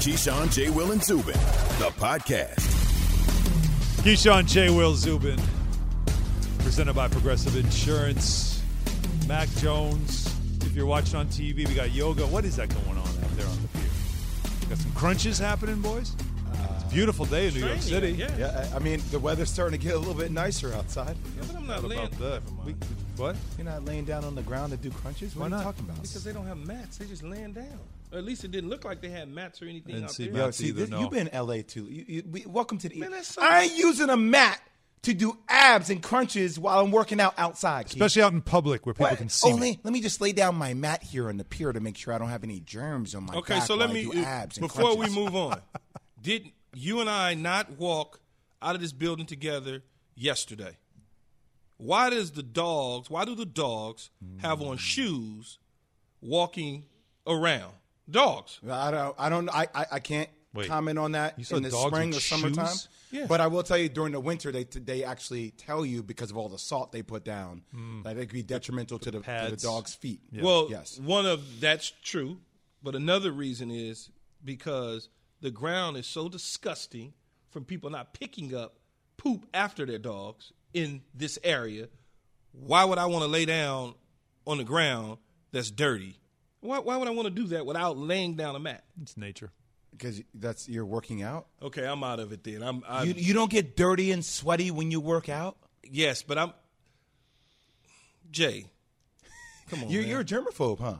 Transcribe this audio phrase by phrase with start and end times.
[0.00, 0.70] Keyshawn, J.
[0.70, 1.34] Will, and Zubin,
[1.78, 2.56] the podcast.
[4.02, 4.70] Keyshawn J.
[4.70, 5.38] Will Zubin,
[6.60, 8.62] presented by Progressive Insurance.
[9.28, 10.26] Mac Jones.
[10.62, 12.26] If you're watching on TV, we got yoga.
[12.26, 14.68] What is that going on out there on the field?
[14.70, 16.16] Got some crunches happening, boys.
[16.76, 18.12] It's a beautiful day in New York City.
[18.12, 18.34] Yeah.
[18.38, 21.16] Yeah, I I mean the weather's starting to get a little bit nicer outside.
[21.36, 22.42] Yeah, but I'm not What laying about that?
[22.66, 22.74] We-
[23.16, 23.36] what?
[23.58, 25.36] You're not laying down on the ground to do crunches.
[25.36, 25.62] What Why are not?
[25.64, 25.96] talking about?
[26.02, 26.96] because they don't have mats.
[26.96, 27.66] They just laying down.
[28.12, 30.28] Or at least it didn't look like they had mats or anything Didn't out see
[30.28, 30.44] there.
[30.46, 31.00] Yo, see, either, this, no.
[31.00, 31.84] you've been in LA too.
[31.84, 32.98] You, you, we, welcome to the.
[32.98, 34.60] Man, that's so- I ain't using a mat
[35.02, 37.86] to do abs and crunches while I'm working out outside.
[37.86, 37.96] Keith.
[37.96, 39.18] Especially out in public where people What?
[39.18, 39.80] can see Only me.
[39.82, 42.18] let me just lay down my mat here on the pier to make sure I
[42.18, 44.66] don't have any germs on my Okay, back so let while me do abs and
[44.66, 45.60] before we move on.
[46.22, 48.20] Did you and I not walk
[48.60, 49.82] out of this building together
[50.14, 50.76] yesterday?
[51.78, 53.08] Why does the dogs?
[53.08, 54.80] Why do the dogs have on mm.
[54.80, 55.58] shoes
[56.20, 56.84] walking
[57.26, 57.72] around?
[58.10, 58.58] Dogs.
[58.68, 59.14] I don't.
[59.18, 59.48] I don't.
[59.48, 59.68] I.
[59.74, 60.68] I, I can't Wait.
[60.68, 62.66] comment on that You said in the dogs spring with or summertime.
[62.66, 62.88] shoes?
[63.12, 63.26] Yeah.
[63.28, 66.36] But I will tell you, during the winter, they they actually tell you because of
[66.36, 68.02] all the salt they put down hmm.
[68.02, 69.62] that it could be detrimental to, the, to the pads.
[69.62, 70.20] dog's feet.
[70.40, 70.98] Well, Yes.
[70.98, 72.38] one of that's true,
[72.82, 74.10] but another reason is
[74.44, 75.08] because
[75.40, 77.12] the ground is so disgusting
[77.50, 78.78] from people not picking up
[79.16, 81.88] poop after their dogs in this area.
[82.52, 83.94] Why would I want to lay down
[84.46, 85.18] on the ground
[85.52, 86.16] that's dirty?
[86.60, 88.84] Why, why would I want to do that without laying down a mat?
[89.02, 89.50] It's nature.
[89.92, 91.46] because that's you're working out.
[91.62, 92.62] Okay, I'm out of it then.
[92.62, 95.56] I'm I, You you don't get dirty and sweaty when you work out.
[95.82, 96.52] yes, but I'm
[98.30, 98.66] Jay.
[99.70, 100.10] Come on, You're man.
[100.10, 100.94] you're a germaphobe, huh?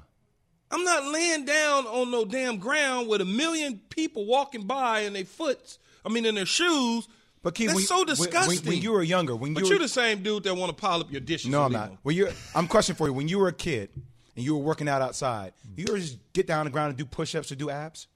[0.71, 5.13] I'm not laying down on no damn ground with a million people walking by in
[5.13, 5.79] their foots.
[6.05, 7.09] I mean, in their shoes.
[7.43, 8.59] But Keith, that's when, so when- disgusting.
[8.65, 10.81] When, when you were younger, when but you you're the same dude that want to
[10.81, 11.51] pile up your dishes.
[11.51, 11.91] no, I'm leave not.
[11.91, 11.99] 'em.
[12.05, 12.31] Well, you're.
[12.55, 13.13] I'm question for you.
[13.13, 13.91] When you were a kid
[14.37, 16.99] and you were working out outside, you ever just get down on the ground and
[16.99, 18.07] do push-ups or do abs?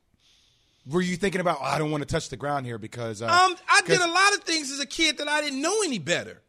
[0.87, 1.59] Were you thinking about?
[1.61, 4.07] Oh, I don't want to touch the ground here because uh, Um, I did a
[4.07, 6.43] lot of things as a kid that I didn't know any better.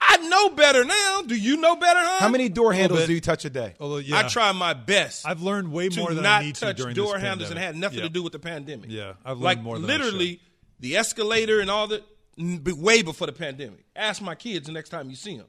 [0.00, 1.22] I know better now.
[1.26, 2.18] Do you know better, huh?
[2.20, 3.74] How many door handles do you touch a day?
[3.80, 5.26] Although, yeah, I try my best.
[5.26, 7.74] I've learned way more than not I need to during door this handles and had
[7.74, 8.04] nothing Yeah.
[8.04, 8.90] to do with the pandemic.
[8.90, 10.40] Yeah, I've learned like more than I literally
[10.78, 12.02] the escalator and all the
[12.36, 13.84] way before the pandemic.
[13.96, 15.46] Ask my kids the next time you see them.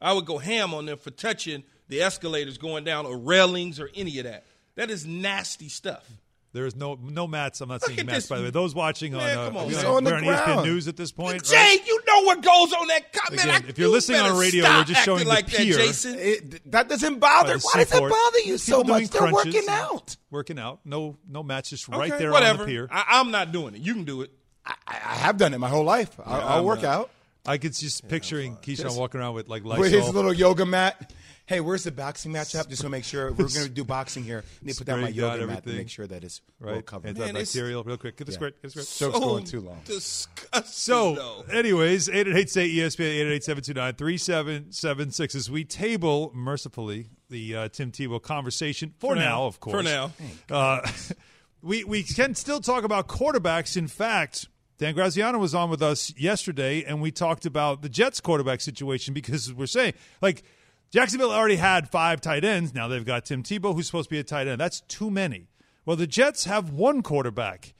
[0.00, 3.90] I would go ham on them for touching the escalators going down or railings or
[3.94, 4.44] any of that.
[4.76, 6.08] That is nasty stuff.
[6.54, 7.60] There is no no mats.
[7.60, 8.16] I'm not Look seeing mats.
[8.20, 10.16] this- By the way, those watching Man, on, uh, on, you know, on the we're
[10.16, 10.66] on ESPN ground.
[10.66, 11.44] News at this point.
[11.44, 11.86] Jay, right?
[11.86, 13.42] you know what goes on that comment.
[13.44, 15.76] Again, I- if you're you listening on better radio, we're just showing acting the pier.
[15.76, 16.14] that, Jason.
[16.18, 17.54] It, that doesn't bother.
[17.54, 19.10] By the Why does that bother you so People doing much?
[19.10, 20.16] They're crunches, working out.
[20.30, 20.80] Working out.
[20.86, 21.68] No no mats.
[21.68, 22.60] Just right there whatever.
[22.62, 22.88] on the pier.
[22.90, 23.82] I, I'm not doing it.
[23.82, 24.30] You can do it.
[24.64, 26.18] I, I have done it my whole life.
[26.24, 26.88] I, I'll I'm work not.
[26.94, 27.10] out
[27.46, 29.80] I could just picturing Keyshawn walking around with like Lysol.
[29.80, 31.12] with his little yoga mat.
[31.48, 32.68] Hey, where's the boxing match up?
[32.68, 34.44] Just to make sure we're going to do boxing here.
[34.62, 36.84] I need put down my yoga mat to make sure that it's well right.
[36.84, 37.16] covered.
[37.16, 37.86] Man, it's- Antibacterial.
[37.86, 38.18] Real quick.
[38.18, 38.38] Get this Yeah.
[38.40, 38.54] great.
[38.60, 38.86] Get this great.
[38.86, 39.80] So- Show's going too long.
[39.86, 40.62] Disgusting.
[40.66, 41.44] So, though.
[41.50, 49.12] anyways, 888 say ESPN, 888-729-3776 as we table, mercifully, the uh, Tim Tebow conversation for,
[49.12, 49.46] For now, now.
[49.46, 49.74] of course.
[49.76, 50.12] For now.
[50.50, 50.86] Uh,
[51.62, 53.74] we, we can still talk about quarterbacks.
[53.74, 58.20] In fact, Dan Graziano was on with us yesterday, and we talked about the Jets
[58.20, 60.42] quarterback situation because we're saying, like,
[60.90, 62.74] Jacksonville already had five tight ends.
[62.74, 64.60] Now they've got Tim Tebow, who's supposed to be a tight end.
[64.60, 65.48] That's too many.
[65.84, 67.74] Well, the Jets have one quarterback.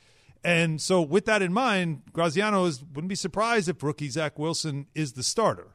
[0.45, 4.87] And so, with that in mind, Graziano is, wouldn't be surprised if rookie Zach Wilson
[4.95, 5.69] is the starter.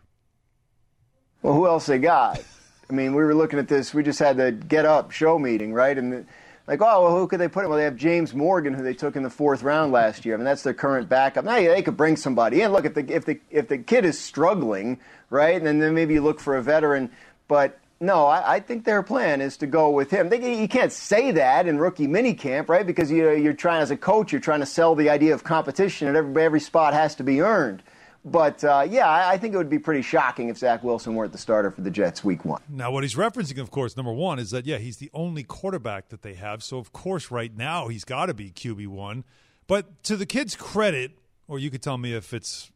[1.42, 2.42] Well, who else they got?
[2.90, 3.94] I mean, we were looking at this.
[3.94, 5.98] We just had the get up show meeting, right?
[5.98, 6.26] And the,
[6.68, 7.70] like, oh, well, who could they put in?
[7.70, 10.36] Well, they have James Morgan, who they took in the fourth round last year.
[10.36, 11.44] I mean, that's their current backup.
[11.44, 12.72] Now, yeah, they could bring somebody in.
[12.72, 16.22] Look, if the if the if the kid is struggling, right, and then maybe you
[16.22, 17.12] look for a veteran.
[17.50, 20.30] But no, I, I think their plan is to go with him.
[20.30, 22.86] They, you can't say that in rookie minicamp, right?
[22.86, 26.08] Because you, you're trying, as a coach, you're trying to sell the idea of competition,
[26.08, 27.84] and every every spot has to be earned.
[28.26, 31.38] But uh, yeah, I, think it would be pretty shocking if Zach Wilson weren't the
[31.38, 32.62] starter for the Jets week one.
[32.70, 36.08] Now, what he's referencing, of course, number one is that, yeah, he's the only quarterback
[36.10, 36.64] that they have.
[36.64, 39.24] So, of course, right now he's got to be QB1.
[39.68, 41.12] But to the kid's credit,
[41.50, 42.72] or you could tell me if it's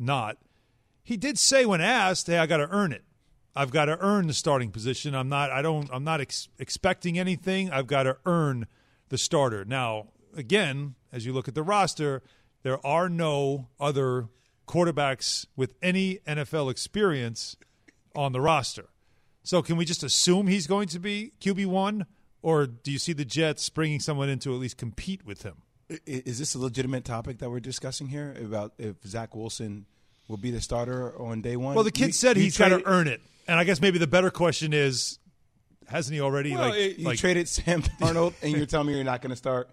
[0.00, 0.38] not,
[1.04, 3.04] he did say when asked, hey, I got to earn it.
[3.54, 5.14] I've got to earn the starting position.
[5.14, 5.50] I'm not.
[5.50, 5.88] I don't.
[5.92, 7.70] I'm not ex- expecting anything.
[7.70, 8.66] I've got to earn
[9.10, 9.64] the starter.
[9.64, 12.22] Now, again, as you look at the roster,
[12.62, 14.28] there are no other
[14.72, 17.56] quarterbacks with any NFL experience
[18.16, 18.86] on the roster.
[19.44, 22.06] So, can we just assume he's going to be QB one,
[22.42, 25.56] or do you see the Jets bringing someone in to at least compete with him?
[26.06, 29.84] Is this a legitimate topic that we're discussing here about if Zach Wilson
[30.28, 31.74] will be the starter on day one?
[31.74, 33.98] Well, the kid You- said you he's got to earn it, and I guess maybe
[33.98, 35.18] the better question is,
[35.88, 36.52] hasn't he already?
[36.52, 39.30] Well, like, it- You like- traded Sam Darnold, and you're telling me you're not going
[39.30, 39.68] to start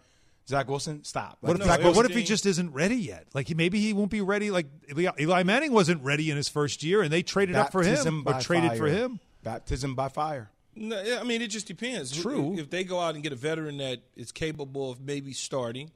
[0.50, 1.38] Zach Wilson, stop.
[1.42, 3.28] What if, No, Zach it but was what if he just isn't ready yet?
[3.36, 4.50] Like he, maybe he won't be ready.
[4.50, 7.84] Like Eli, Eli Manning wasn't ready in his first year, and they traded up for
[7.84, 9.20] him or by traded for him.
[9.44, 10.50] Baptism by fire.
[10.76, 12.12] No, I mean, it just depends.
[12.12, 12.58] True.
[12.58, 15.92] If they go out and get a veteran that is capable of maybe starting,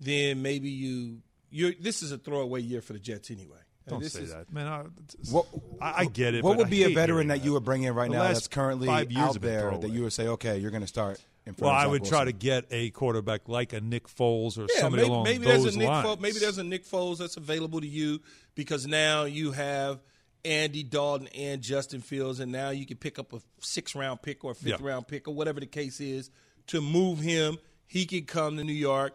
[0.00, 3.58] then maybe you you this is a throwaway year for the Jets anyway.
[3.88, 4.66] Don't this say is, that, man.
[4.66, 4.82] I,
[5.30, 5.46] What,
[5.80, 6.42] I, I get it.
[6.44, 8.10] What but would I be a hate veteran hearing that you would bring in right
[8.10, 9.80] The now last that's currently five years out have been there throwaway.
[9.80, 11.90] that you would say, okay, you're going to start in front Well, of I Zach
[11.92, 12.38] would try to Wilson?
[12.38, 15.76] get a quarterback like a Nick Foles or Yeah, somebody maybe, along maybe those there's
[15.76, 16.06] a Nick lines.
[16.06, 18.20] Fo- maybe there's a Nick Foles that's available to you
[18.54, 20.00] because now you have
[20.44, 24.44] Andy Dalton and Justin Fields, and now you can pick up a six round pick
[24.44, 24.86] or a fifth Yeah.
[24.86, 26.30] round pick or whatever the case is
[26.68, 27.58] to move him.
[27.86, 29.14] He could come to New York,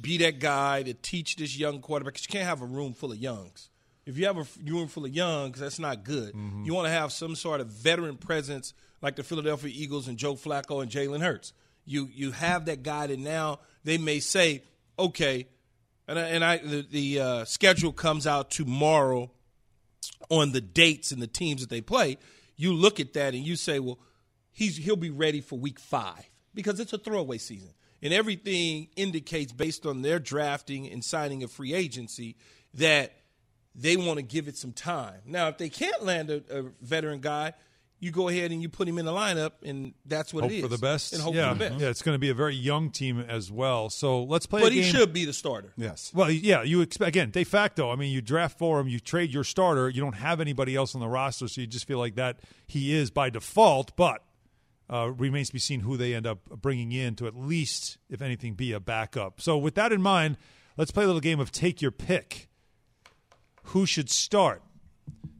[0.00, 3.10] be that guy to teach this young quarterback because you can't have a room full
[3.12, 3.68] of youngs.
[4.10, 6.34] If you have a room full of youngs, that's not good.
[6.34, 6.64] Mm-hmm.
[6.64, 10.34] You want to have some sort of veteran presence like the Philadelphia Eagles and Joe
[10.34, 11.52] Flacco and Jalen Hurts.
[11.84, 14.64] You you have that guy that now they may say,
[14.98, 15.46] okay,
[16.08, 19.30] and I, and I the, the uh, schedule comes out tomorrow
[20.28, 22.18] on the dates and the teams that they play.
[22.56, 24.00] You look at that and you say, well,
[24.50, 27.70] he's he'll be ready for week five because it's a throwaway season.
[28.02, 32.36] And everything indicates, based on their drafting and signing a free agency,
[32.74, 33.12] that
[33.74, 35.20] they want to give it some time.
[35.26, 37.54] Now, if they can't land a, a veteran guy,
[38.00, 40.56] you go ahead and you put him in the lineup, and that's what hope it
[40.56, 40.62] is.
[40.62, 41.12] for the best.
[41.12, 41.80] And hope yeah, for the best.
[41.80, 41.88] yeah.
[41.88, 43.90] It's going to be a very young team as well.
[43.90, 44.62] So let's play.
[44.62, 45.72] But he should be the starter.
[45.76, 46.10] Yes.
[46.14, 47.90] Well, yeah, you expect again de facto.
[47.90, 49.90] I mean, you draft for him, you trade your starter.
[49.90, 52.94] You don't have anybody else on the roster, so you just feel like that he
[52.96, 53.94] is by default.
[53.96, 54.24] But
[54.90, 58.22] uh, remains to be seen who they end up bringing in to at least, if
[58.22, 59.40] anything, be a backup.
[59.42, 60.38] So with that in mind,
[60.78, 62.48] let's play a little game of take your pick.
[63.64, 64.62] Who should start?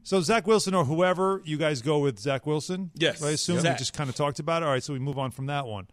[0.03, 2.91] So Zach Wilson or whoever you guys go with Zach Wilson.
[2.95, 3.23] Yes.
[3.23, 3.75] I assume Zach.
[3.75, 4.67] we just kind of talked about it.
[4.67, 5.89] All right, so we move on from that one.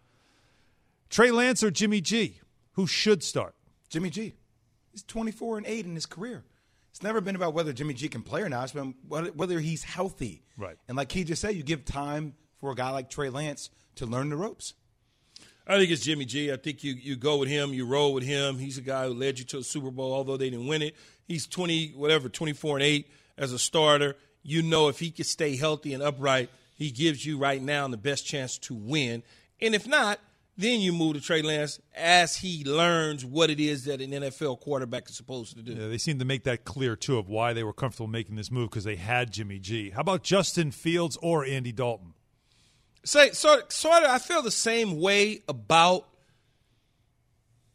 [1.10, 2.40] Trey Lance or Jimmy G?
[2.74, 3.56] Who should start?
[3.90, 4.36] Jimmy G.
[4.92, 6.44] He's 24 and 8 in his career.
[6.92, 8.64] It's never been about whether Jimmy G can play or not.
[8.64, 10.42] It's been whether whether he's healthy.
[10.58, 10.78] Right.
[10.88, 14.06] And like he just said, you give time for a guy like Trey Lance to
[14.08, 14.74] learn the ropes.
[15.68, 16.52] I think it's Jimmy G.
[16.52, 18.58] I think you you go with him, you roll with him.
[18.58, 20.96] He's a guy who led you to a Super Bowl, although they didn't win it.
[21.28, 23.08] He's twenty, whatever, twenty four and eight
[23.38, 24.16] as a starter.
[24.44, 27.98] You know, if he can stay healthy and upright, he gives you right now the
[27.98, 29.24] best chance to win.
[29.60, 30.20] And if not,
[30.58, 34.60] then you move to Trey Lance as he learns what it is that an NFL
[34.60, 35.74] quarterback is supposed to do.
[35.74, 38.50] Yeah, they seem to make that clear too of why they were comfortable making this
[38.50, 39.92] move because they had Jimmy G.
[39.92, 42.14] How about Justin Fields or Andy Dalton?
[43.04, 44.10] Say sort sort of.
[44.10, 46.08] I feel the same way about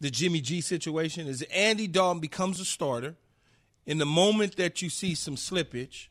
[0.01, 1.29] the Jimmy G situation.
[1.29, 3.15] Is Andy Dalton becomes a starter,
[3.87, 6.09] in the moment that you see some slippage,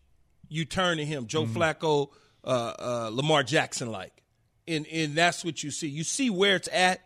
[0.49, 2.09] you turn to him, Joe Flacco,
[2.43, 4.23] uh, uh, Lamar Jackson like,
[4.67, 5.87] and and that's what you see.
[5.87, 7.01] You see where it's at,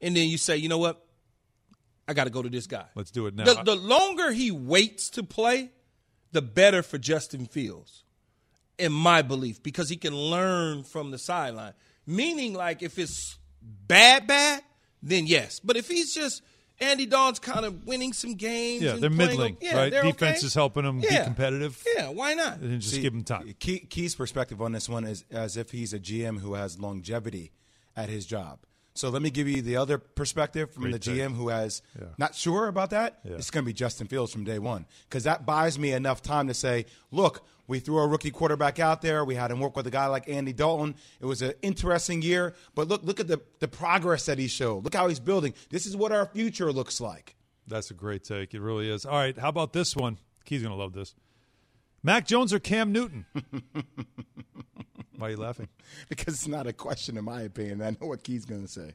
[0.00, 1.04] and then you say, you know what,
[2.08, 2.86] I got to go to this guy.
[2.94, 3.44] Let's do it now.
[3.44, 5.70] The, the longer he waits to play,
[6.32, 8.04] the better for Justin Fields,
[8.78, 11.74] in my belief, because he can learn from the sideline.
[12.06, 14.62] Meaning, like, if it's bad, bad,
[15.02, 15.60] then yes.
[15.60, 16.42] But if he's just
[16.80, 19.92] Andy Dalton's kind of winning some games, yeah, and they're middling, yeah, right?
[19.92, 20.46] they're Defense okay.
[20.46, 21.82] is helping them be competitive.
[21.96, 22.58] Yeah, why not?
[22.58, 23.54] And just See, give him time.
[23.60, 27.52] Key, Key's perspective on this one is as if he's a GM who has longevity
[27.96, 28.58] at his job.
[28.94, 31.14] So let me give you the other perspective from Great the take.
[31.16, 32.08] GM who has Yeah.
[32.18, 33.20] not sure about that.
[33.24, 33.36] Yeah.
[33.36, 36.46] It's going to be Justin Fields from day one because that buys me enough time
[36.48, 39.24] to say, look, we threw a rookie quarterback out there.
[39.24, 40.94] We had him work with a guy like Andy Dalton.
[41.20, 44.84] It was an interesting year, but look, look at the the progress that he showed.
[44.84, 45.54] Look how he's building.
[45.70, 47.36] This is what our future looks like.
[47.66, 48.54] That's a great take.
[48.54, 49.06] It really is.
[49.06, 50.18] All right, how about this one?
[50.44, 51.14] Key's going to love this.
[52.02, 53.24] Mac Jones or Cam Newton?
[55.16, 55.68] Why are you laughing?
[56.08, 57.80] Because it's not a question, in my opinion.
[57.80, 58.94] I know what Key's going to say.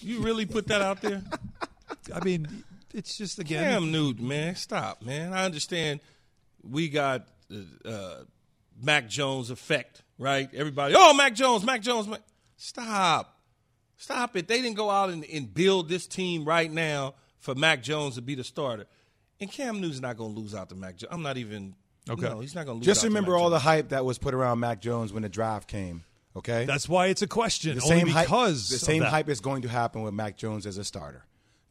[0.00, 1.22] You really put that out there?
[2.14, 2.46] I mean,
[2.92, 3.64] it's just again.
[3.64, 5.32] Cam Newton, man, stop, man.
[5.32, 6.00] I understand
[6.62, 8.24] we got uh, uh,
[8.82, 10.48] Mac Jones effect, right?
[10.52, 12.08] Everybody, oh, Mac Jones, Mac Jones.
[12.08, 12.20] Mac.
[12.56, 13.40] Stop.
[13.96, 14.48] Stop it.
[14.48, 18.22] They didn't go out and, and build this team right now for Mac Jones to
[18.22, 18.86] be the starter.
[19.40, 21.12] And Cam Newton's not going to lose out to Mac Jones.
[21.12, 21.74] I'm not even.
[22.08, 22.28] Okay.
[22.28, 24.04] No, he's not going to lose Just out to remember Mac all the hype that
[24.04, 26.04] was put around Mac Jones when the draft came.
[26.36, 27.76] Okay, That's why it's a question.
[27.76, 30.66] the only same hype, because the same hype is going to happen with Mac Jones
[30.66, 31.24] as a starter.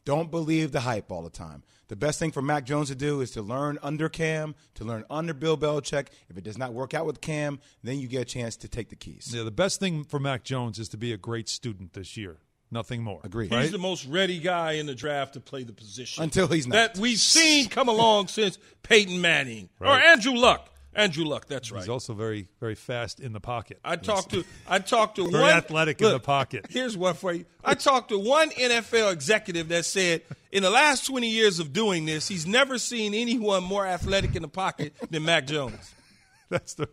[0.04, 1.62] Don't believe the hype all the time.
[1.88, 5.04] The best thing for Mac Jones to do is to learn under Cam, to learn
[5.10, 6.08] under Bill Belichick.
[6.28, 8.88] If it does not work out with Cam, then you get a chance to take
[8.90, 9.32] the keys.
[9.34, 12.38] Yeah, the best thing for Mac Jones is to be a great student this year.
[12.70, 13.20] Nothing more.
[13.22, 13.50] Agreed.
[13.50, 13.70] He's Right?
[13.70, 16.24] the most ready guy in the draft to play the position.
[16.24, 16.74] Until he's not.
[16.94, 20.70] That we've seen come along since Peyton Manning or Andrew Luck.
[20.94, 21.46] Andrew Luck.
[21.46, 21.80] That's right.
[21.80, 23.78] He's also very, very fast in the pocket.
[23.84, 26.66] I talked to I talked to Very one athletic in the pocket.
[26.70, 27.44] Here's one for you.
[27.64, 30.22] I talked to one NFL executive that said
[30.52, 34.42] in the last 20 years of doing this, he's never seen anyone more athletic in
[34.42, 35.94] the pocket than Mac Jones.
[36.50, 36.88] That's the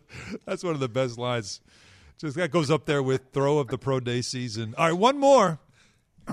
[0.46, 1.60] that's one of the best lines.
[2.18, 4.74] Just that goes up there with throw of the pro day season.
[4.78, 5.58] All right, one more.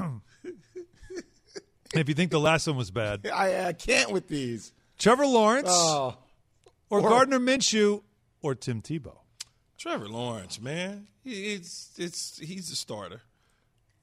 [1.93, 4.71] if you think the last one was bad, I, I can't with these.
[4.97, 6.17] Trevor Lawrence Oh,
[6.89, 8.03] or Gardner Minshew
[8.41, 9.17] or Tim Tebow.
[9.77, 13.22] Trevor Lawrence, man, it's it's he's a starter,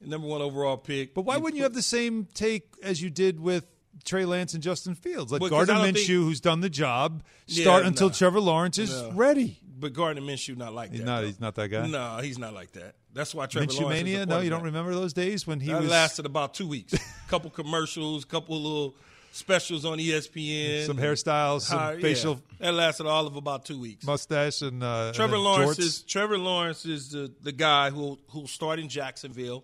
[0.01, 1.13] number one overall pick.
[1.13, 3.65] But why wouldn't you have the same take as you did with
[4.03, 5.31] Trey Lance and Justin Fields?
[5.31, 8.13] Let 'cause Gardner Minshew, think- who's done the job, start Yeah, until no.
[8.13, 9.11] Trevor Lawrence is No.
[9.11, 9.59] ready.
[9.79, 11.05] But Gardner Minshew not like He's that.
[11.05, 11.21] not.
[11.21, 11.27] though.
[11.27, 11.85] He's not that guy.
[11.85, 12.95] No, he's not like that.
[13.13, 14.25] That's why Trevor Minshew Lawrence mania?
[14.25, 16.93] No, you don't remember those days when he that was lasted about two weeks.
[16.93, 18.95] a couple commercials, a couple little
[19.37, 21.99] specials on ESPN, some hairstyles, some Hi- yeah.
[22.01, 24.05] facial That lasted all of about two weeks.
[24.05, 25.79] mustache, and uh, Trevor and Lawrence jorts.
[25.79, 29.63] is Trevor Lawrence is the the guy who who'll start in Jacksonville,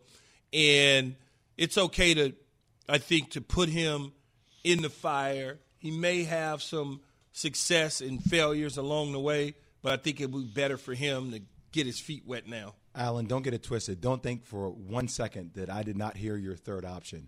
[0.51, 1.15] and
[1.58, 2.34] it's okay to,
[2.88, 4.13] I think, to put him
[4.63, 5.60] in the fire.
[5.77, 7.01] He may have some
[7.34, 11.32] success and failures along the way, but I think it would be better for him
[11.32, 12.75] to get his feet wet now.
[12.96, 14.00] Alan, don't get it twisted.
[14.01, 17.27] Don't think for one second that I did not hear your third option.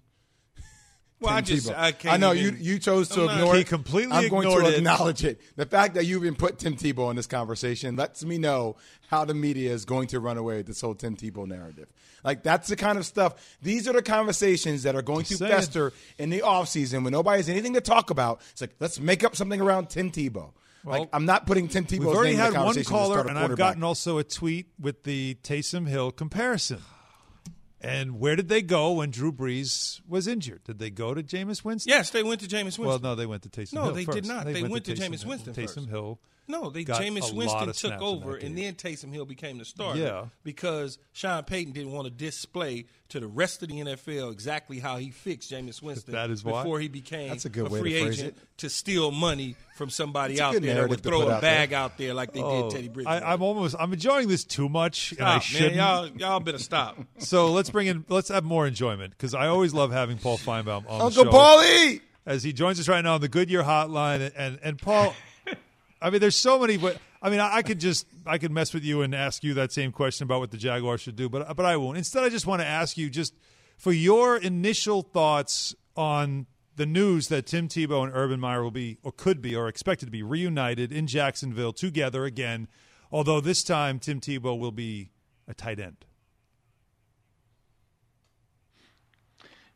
[1.26, 1.78] Well, I just Tebow.
[1.78, 2.22] I can't.
[2.22, 3.68] know even- you you chose to I'm not- ignore He it.
[3.68, 4.78] completely I'm going ignored to it.
[4.78, 5.42] acknowledge it.
[5.56, 8.76] The fact that you even put Tim Tebow in this conversation lets me know
[9.10, 11.88] how the media is going to run away with this whole Tim Tebow narrative.
[12.24, 13.36] Like that's the kind of stuff.
[13.62, 15.52] These are the conversations that are going Just to saying.
[15.52, 18.42] fester in the offseason when nobody has anything to talk about.
[18.52, 20.52] It's like let's make up something around Tim Tebow.
[20.84, 22.92] Well, like I'm not putting Tim Tebow's We've already name in had the one conversation
[22.92, 26.80] caller, and I've gotten also a tweet with the Taysom Hill comparison.
[27.82, 30.64] And where did they go when Drew Brees was injured?
[30.64, 31.90] Did they go to Jameis Winston?
[31.90, 32.86] Yes, they went to Jameis Winston.
[32.86, 33.94] Well, no, they went to Taysom No, Hill.
[33.94, 34.16] they first.
[34.16, 34.46] did not.
[34.46, 35.30] They went to Taysom Jameis Hill.
[35.30, 35.90] Winston Taysom first.
[35.90, 36.20] Hill.
[36.48, 40.00] No, they Jameis Winston took over, and then Taysom Hill became the starter.
[40.00, 40.26] Yeah.
[40.44, 44.98] because Sean Payton didn't want to display to the rest of the NFL exactly how
[44.98, 46.14] he fixed Jameis Winston.
[46.14, 46.62] That is why?
[46.64, 48.58] before he became That's a good a way to free phrase agent it.
[48.60, 51.52] to steal money from somebody out there that would to throw a out there.
[51.52, 53.26] bag out there like they Oh, did Teddy Bridgewater.
[53.26, 53.76] I, I'm almost.
[53.80, 55.76] I'm enjoying this too much, and I shouldn't.
[55.78, 56.08] man.
[56.08, 56.98] Y'all, y'all better stop.
[57.20, 58.06] So let's bring in.
[58.08, 61.22] Let's have more enjoyment because I always love having Paul Finebaum on Uncle the show.
[61.24, 62.02] Uncle Paulie.
[62.26, 64.32] as he joins us right now on the Goodyear Hotline.
[64.36, 65.14] And and Paul,
[66.06, 66.78] I mean, there's so many.
[66.78, 69.56] But I mean, I, I could just I could mess with you and ask you
[69.56, 71.98] that same question about what the Jaguars should do, but but I won't.
[71.98, 73.34] Instead, I just want to ask you just
[73.76, 76.46] for your initial thoughts on
[76.76, 80.06] the news that Tim Tebow and Urban Meyer will be or could be or expected
[80.06, 82.68] to be reunited in Jacksonville together again.
[83.12, 85.10] Although this time Tim Tebow will be
[85.48, 86.06] a tight end.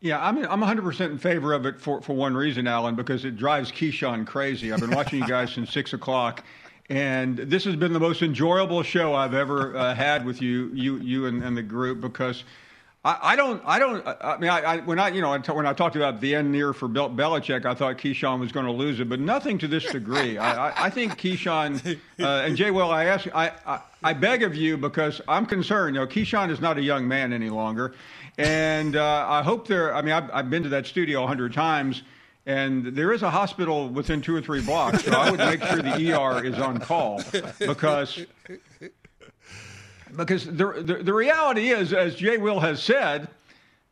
[0.02, 3.36] Yeah, I'm I'm 100% in favor of it for, for one reason, Alan, because it
[3.36, 4.72] drives Keyshawn crazy.
[4.72, 6.44] I've been watching you guys since six o'clock,
[6.90, 10.98] and this has been the most enjoyable show I've ever uh, had with you, you,
[11.00, 12.44] you, and, and the group because.
[13.06, 13.62] I, I don't.
[13.66, 14.06] I don't.
[14.06, 16.74] I mean, I, I when I, you know, when I talked about the end near
[16.74, 19.90] for Bel- Belichick, I thought Keyshawn was going to lose it, but nothing to this
[19.90, 20.38] degree.
[20.38, 22.72] I, I, I think Keyshawn uh, and Jay.
[22.72, 25.96] Well, I ask, I, I, I beg of you because I'm concerned.
[25.96, 27.94] You know, Keyshawn is not a young man any longer,
[28.40, 29.94] and uh, I hope there.
[29.94, 32.02] I mean, I've, I've been to that studio a hundred times.
[32.46, 35.84] And there is a hospital within two or three blocks, so I would make sure
[35.84, 37.22] the ER is on call
[37.60, 38.26] because
[40.16, 43.28] because the, the, the reality is, as Jay Will has said,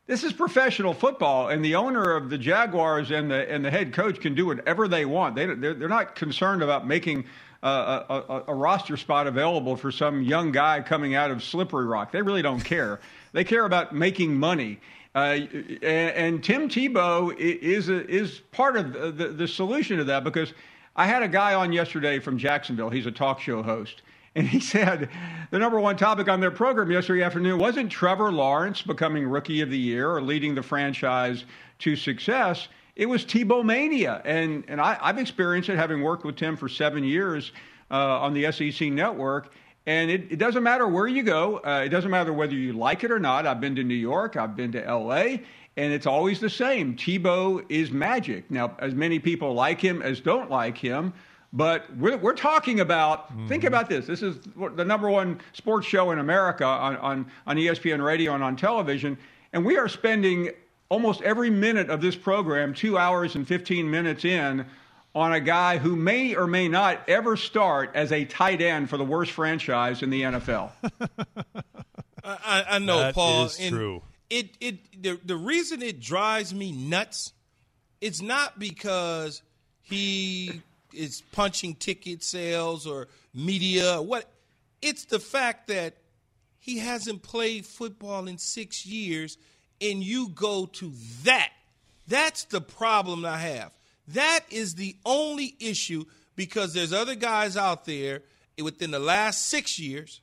[0.08, 3.92] this is professional football, and the owner of the Jaguars and the and the head
[3.92, 5.36] coach can do whatever they want.
[5.36, 7.26] They they're, they're not concerned about making
[7.62, 11.86] uh, a, a, a roster spot available for some young guy coming out of Slippery
[11.86, 12.10] Rock.
[12.10, 13.00] They really don't care.
[13.32, 14.80] They care about making money.
[15.14, 15.40] Uh,
[15.82, 20.52] and, and Tim Tebow is a, is part of the, the, solution to that because
[20.94, 22.90] I had a guy on yesterday from Jacksonville.
[22.90, 24.02] He's a talk show host.
[24.34, 25.08] And he said
[25.50, 29.70] the number one topic on their program yesterday afternoon wasn't Trevor Lawrence becoming rookie of
[29.70, 31.44] the year or leading the franchise
[31.80, 32.68] to success.
[32.94, 34.20] It was Tebow mania.
[34.24, 37.52] And, and I, I've experienced it having worked with Tim for seven years
[37.90, 39.52] uh, on the SEC network.
[39.88, 41.62] And it, it doesn't matter where you go.
[41.64, 43.46] Uh, it doesn't matter whether you like it or not.
[43.46, 44.36] I've been to New York.
[44.36, 45.42] I've been to L.A.
[45.78, 46.94] And it's always the same.
[46.94, 48.50] Tebow is magic.
[48.50, 51.14] Now, as many people like him as don't like him,
[51.54, 54.06] but we're, we're talking about, think about this.
[54.06, 54.36] This is
[54.76, 59.16] the number one sports show in America on, on, on ESPN radio and on television.
[59.54, 60.50] And we are spending
[60.90, 64.66] almost every minute of this program, two hours and 15 minutes in,
[65.18, 68.96] on a guy who may or may not ever start as a tight end for
[68.96, 70.70] the worst franchise in the NFL.
[72.24, 73.44] I, I know, That Paul.
[73.46, 74.02] is true.
[74.30, 77.32] It it the the reason it drives me nuts,
[78.00, 79.42] it's not because
[79.80, 80.60] he
[80.92, 84.02] is punching ticket sales or media.
[84.02, 84.30] What?
[84.82, 85.94] It's the fact that
[86.58, 89.38] he hasn't played football in six years,
[89.80, 90.92] and you go to
[91.24, 91.50] that.
[92.06, 93.72] That's the problem I have.
[94.08, 98.22] That is the only issue because there's other guys out there
[98.62, 100.20] within the last six years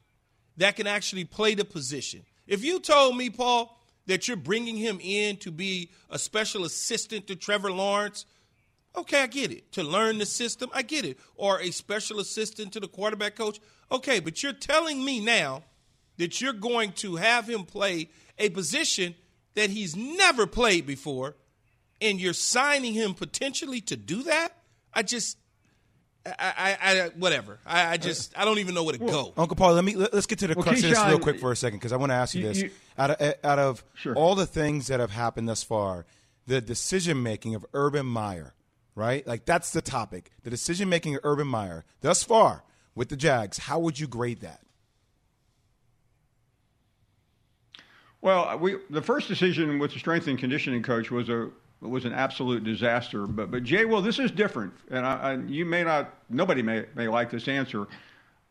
[0.58, 2.22] that can actually play the position.
[2.48, 7.28] If you told me, Paul, that you're bringing him in to be a special assistant
[7.28, 8.26] to Trevor Lawrence,
[8.96, 9.72] okay, I get it.
[9.74, 11.20] To learn the system, I get it.
[11.36, 13.60] Or a special assistant to the quarterback coach,
[13.92, 15.64] okay, but you're telling me now
[16.18, 19.16] that you're going to have him play a position
[19.56, 21.36] that he's never played before
[22.02, 24.50] and you're signing him potentially to do that?
[24.94, 25.38] I just
[26.26, 27.60] I, I, I whatever.
[27.66, 29.34] I, I, just I don't even know where to go.
[29.38, 31.40] Uncle Paul, let me let, us get to the well, crux of this real quick
[31.40, 32.62] for a second because I want to ask you, you this.
[32.64, 34.16] you, out of eh, out of sure.
[34.16, 36.06] all the things that have happened thus far,
[36.48, 38.54] the decision making of Urban Meyer,
[38.96, 39.26] right?
[39.28, 40.32] Like that's the topic.
[40.44, 42.64] The decision making of Urban Meyer thus far
[42.96, 43.60] with the Jags.
[43.60, 44.62] How would you grade that?
[48.22, 52.14] Well, we the first decision with the strength and conditioning coach was a was an
[52.14, 53.28] absolute disaster.
[53.28, 56.86] But but Jay, well, this is different, and I, I, you may not, nobody may
[56.96, 57.88] may like this answer,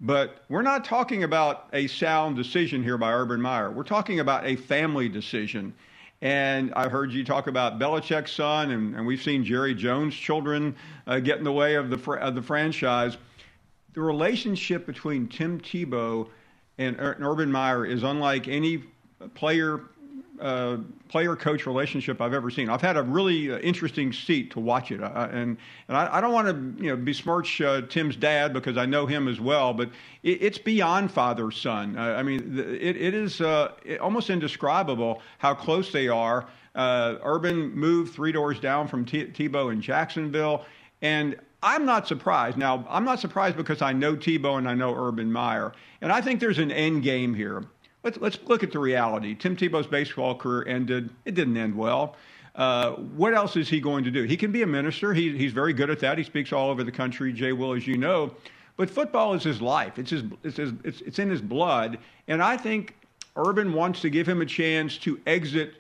[0.00, 3.71] but we're not talking about a sound decision here by Urban Meyer.
[3.71, 5.75] We're talking about a family decision.
[6.23, 10.75] And I heard you talk about Belichick's son, and, and we've seen Jerry Jones' children
[11.07, 13.19] uh, get in the way of the fr- of the franchise.
[13.93, 16.28] The relationship between Tim Tebow
[16.78, 18.85] and Urban Meyer is unlike any
[19.35, 19.83] player
[20.41, 22.69] uh, player coach relationship I've ever seen.
[22.69, 25.57] I've had a really uh, interesting seat to watch it, uh, and
[25.88, 29.07] and I, I don't want to you know besmirch uh, Tim's dad because I know
[29.07, 29.91] him as well, but
[30.23, 31.97] it, it's beyond father son.
[31.97, 36.47] Uh, I mean, it, it is uh, almost indescribable how close they are.
[36.76, 40.64] Urban moved three doors down from T- Tebow in Jacksonville,
[41.00, 42.59] and I'm not surprised.
[42.59, 46.21] Now, I'm not surprised because I know Tebow and I know Urban Meyer, and I
[46.21, 47.64] think there's an end game here.
[48.05, 49.35] Let's, let's look at the reality.
[49.35, 51.11] Tim Tebow's baseball career ended.
[51.25, 52.17] It didn't end well.
[52.55, 54.23] Uh, what else is he going to do?
[54.25, 55.13] He can be a minister.
[55.13, 56.19] He, he's very good at that.
[56.19, 58.33] He speaks all over the country, Jay Will, as you know.
[58.77, 59.99] But football is his life.
[59.99, 61.99] It's, his, it's, his, it's, it's in his blood.
[62.29, 62.95] And I think
[63.37, 65.75] Urban wants to give him a chance to exit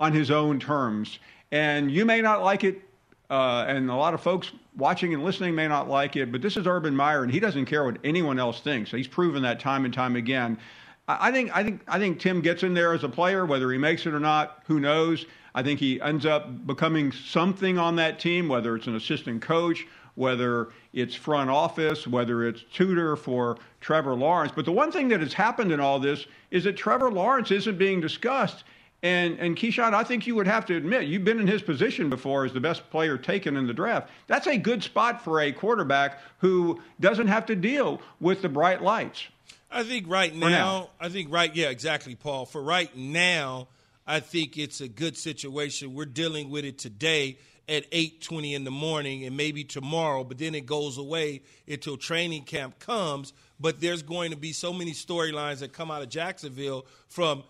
[0.00, 1.18] on his own terms.
[1.50, 2.80] And you may not like it,
[3.28, 6.56] uh, and a lot of folks watching and listening may not like it, but this
[6.56, 8.90] is Urban Meyer, and he doesn't care what anyone else thinks.
[8.90, 10.58] He's proven that time and time again.
[11.06, 13.76] I think I think I think Tim gets in there as a player, whether he
[13.76, 15.26] makes it or not, who knows?
[15.54, 19.86] I think he ends up becoming something on that team, whether it's an assistant coach,
[20.14, 24.52] whether it's front office, whether it's tutor for Trevor Lawrence.
[24.56, 27.78] But the one thing that has happened in all this is that Trevor Lawrence isn't
[27.78, 28.64] being discussed.
[29.02, 32.08] And and Keyshawn, I think you would have to admit you've been in his position
[32.08, 34.08] before as the best player taken in the draft.
[34.26, 38.82] That's a good spot for a quarterback who doesn't have to deal with the bright
[38.82, 39.28] lights.
[39.74, 42.46] I think right now, now, I think right, yeah, exactly, Paul.
[42.46, 43.66] For right now,
[44.06, 45.94] I think it's a good situation.
[45.94, 50.54] We're dealing with it today at 8:20 in the morning and maybe tomorrow, but then
[50.54, 53.32] it goes away until training camp comes.
[53.58, 57.42] But there's going to be so many storylines that come out of Jacksonville from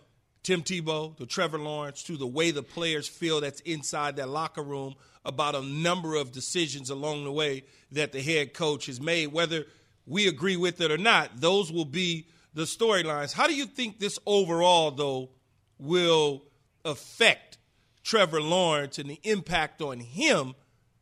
[0.43, 4.63] Tim Tebow to Trevor Lawrence to the way the players feel that's inside that locker
[4.63, 4.95] room
[5.27, 9.67] about a number of decisions along the way that the head coach has made, whether–
[10.07, 13.33] we agree with it or not, those will be the storylines.
[13.33, 15.31] How do you think this overall, though,
[15.79, 16.45] will
[16.85, 17.59] affect
[18.03, 20.55] Trevor Lawrence and the impact on him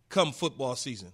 [0.09, 1.13] come football season?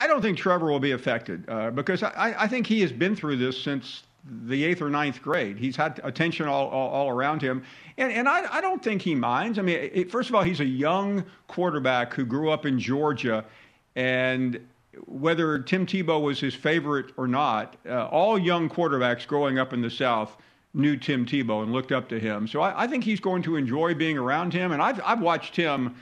[0.00, 3.16] I don't think Trevor will be affected uh, because I, I, think he has been
[3.16, 5.56] through this since the eighth or ninth grade.
[5.56, 7.62] He's had attention all, all, all around him.
[7.96, 9.58] And, and I, I, don't think he minds.
[9.58, 13.44] I mean, it, first of all, he's a young quarterback who grew up in Georgia
[13.96, 14.60] and
[15.06, 19.82] whether Tim Tebow was his favorite or not, uh, all young quarterbacks growing up in
[19.82, 20.36] the South
[20.72, 22.46] knew Tim Tebow and looked up to him.
[22.48, 24.72] So I, I think he's going to enjoy being around him.
[24.72, 25.94] And I've, I've watched him,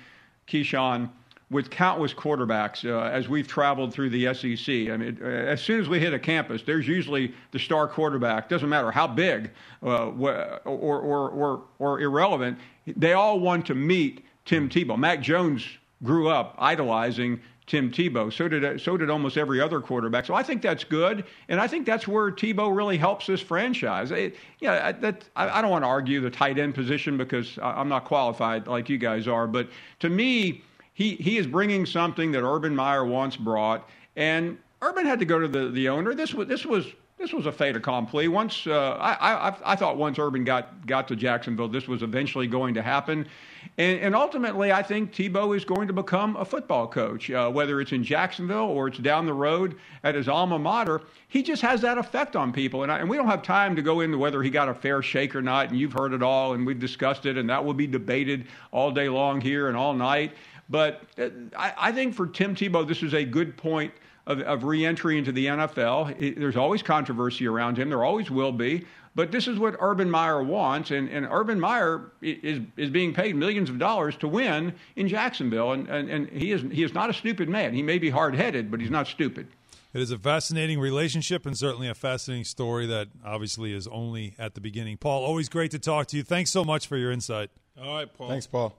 [0.47, 1.11] Keyshawn,
[1.51, 4.91] with countless quarterbacks uh, as we've traveled through the SEC.
[4.91, 8.49] I mean, uh, as soon as we hit a campus, there's usually the star quarterback.
[8.49, 9.51] Doesn't matter how big
[9.83, 12.59] uh, or, or, or, or irrelevant.
[12.87, 14.99] They all want to meet Tim Tebow.
[14.99, 15.67] Mac Jones
[16.03, 18.33] grew up idolizing Tim Tebow.
[18.33, 20.27] So did so did almost every other quarterback.
[20.27, 24.11] So I think that's good, and I think that's where Tebow really helps this franchise.
[24.11, 27.89] It, yeah, that I, I, don't want to argue the tight end position because I'm
[27.89, 29.69] not qualified like you guys are, but
[30.01, 35.21] to me, he he is bringing something that Urban Meyer once brought, and Urban had
[35.21, 36.15] to go to the, the owner.
[36.15, 38.27] This was this was this was a fait accompli.
[38.27, 42.49] Once uh, I, I, I thought once Urban got got to Jacksonville, this was eventually
[42.49, 43.29] going to happen,
[43.79, 47.81] and, and ultimately, I think Tebow is going to become a football coach, uh, whether
[47.81, 51.01] it's in Jacksonville or it's down the road at his alma mater.
[51.29, 53.83] He just has that effect on people, and, I, and we don't have time to
[53.83, 55.71] go into whether he got a fair shake or not.
[55.71, 58.91] And you've heard it all, and we've discussed it, and that will be debated all
[58.91, 60.33] day long here and all night.
[60.69, 63.93] But uh, I, I think for Tim Tebow, this is a good point
[64.27, 66.21] of, of reentry into the NFL.
[66.21, 67.89] It, there's always controversy around him.
[67.89, 68.85] There always will be.
[69.15, 73.37] But this is what Urban Meyer wants, and, and Urban Meyer is, is being paid
[73.37, 77.11] millions of dollars to win in Jacksonville, and, and, and he, is, he is not
[77.11, 77.75] a stupid man.
[77.75, 79.49] He may be hard headed, but he's not stupid.
[79.93, 84.55] It is a fascinating relationship and certainly a fascinating story that obviously is only at
[84.55, 84.97] the beginning.
[84.97, 86.23] Paul, always great to talk to you.
[86.23, 87.51] Thanks so much for your insight.
[87.79, 88.29] All right, Paul.
[88.31, 88.75] Thanks, Paul.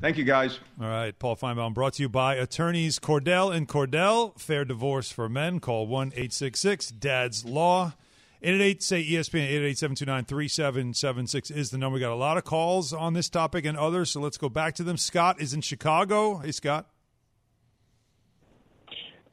[0.00, 0.58] Thank you, guys.
[0.80, 4.38] All right, Paul Finebaum brought to you by attorneys Cordell and Cordell.
[4.40, 5.60] Fair divorce for men.
[5.60, 7.94] Call 1 866 Dad's Law.
[8.40, 11.94] 888 say ESPN 888 729 3776 is the number.
[11.94, 14.76] We got a lot of calls on this topic and others, so let's go back
[14.76, 14.96] to them.
[14.96, 16.38] Scott is in Chicago.
[16.38, 16.88] Hey, Scott.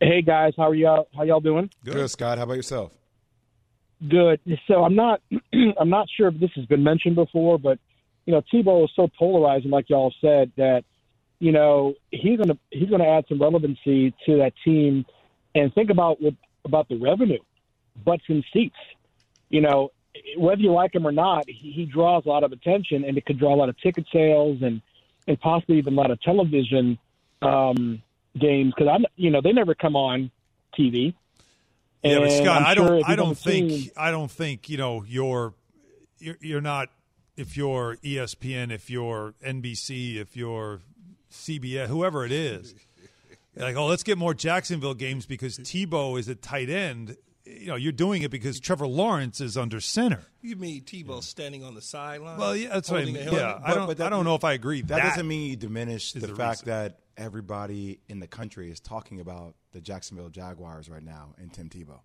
[0.02, 1.08] Hey guys, how are y'all?
[1.16, 1.70] How y'all doing?
[1.84, 2.10] Good.
[2.10, 2.38] Scott.
[2.38, 2.94] How about yourself?
[4.10, 4.40] Good.
[4.68, 5.22] So I'm not,
[5.80, 7.80] I'm not sure if this has been mentioned before, but
[8.26, 10.84] you know, Tebow is so polarizing, like y'all said, that
[11.40, 15.06] you know he's gonna he's gonna add some relevancy to that team,
[15.54, 16.34] and think about what
[16.66, 17.40] about the revenue,
[18.04, 18.76] butts and seats.
[19.50, 19.92] You know,
[20.38, 23.26] whether you like him or not, he, he draws a lot of attention, and it
[23.26, 24.82] could draw a lot of ticket sales and
[25.28, 26.98] and possibly even a lot of television
[27.42, 28.02] um,
[28.40, 30.32] games because I'm you know they never come on
[30.78, 31.14] TV.
[32.04, 33.10] Yeah, but Scott, I'm I don't.
[33.10, 33.92] I don't think.
[33.98, 35.54] I don't think you know you're.
[36.20, 36.90] You're, you're not.
[37.36, 40.80] If you're ESPN, if you're NBC, if you're
[41.30, 42.74] CBS, whoever it is,
[43.58, 47.18] like, oh, let's get more Jacksonville games because Tebow is a tight end.
[47.46, 50.24] You know, you're doing it because Trevor Lawrence is under center.
[50.42, 52.38] You mean Tebow standing on the sideline?
[52.40, 53.16] Well, yeah, that's what I mean.
[53.16, 53.62] Yeah, helmet?
[53.66, 53.88] I don't.
[53.88, 54.82] but that- I don't know if I agree.
[54.82, 56.70] That, doesn't mean you diminish the, the fact reason.
[56.70, 61.70] that everybody in the country is talking about the Jacksonville Jaguars right now and Tim
[61.70, 62.00] Tebow,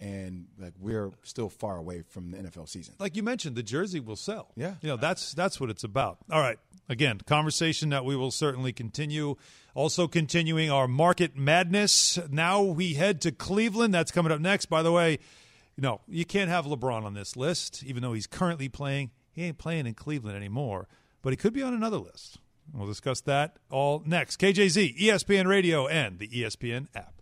[0.00, 2.94] and like we're still far away from the NFL season.
[2.98, 4.50] like you mentioned, the jersey will sell.
[4.56, 4.74] Yeah.
[4.80, 6.18] you know that's that's what it's about.
[6.30, 6.58] All right,
[6.92, 9.34] again, conversation that we will certainly continue.
[9.74, 12.18] Also, continuing our market madness.
[12.30, 13.94] Now we head to Cleveland.
[13.94, 14.66] That's coming up next.
[14.66, 15.18] By the way,
[15.76, 19.10] no, you can't have LeBron on this list, even though he's currently playing.
[19.32, 20.88] He ain't playing in Cleveland anymore,
[21.22, 22.38] but he could be on another list.
[22.72, 24.38] We'll discuss that all next.
[24.38, 27.14] KJZ, ESPN Radio, and the ESPN app.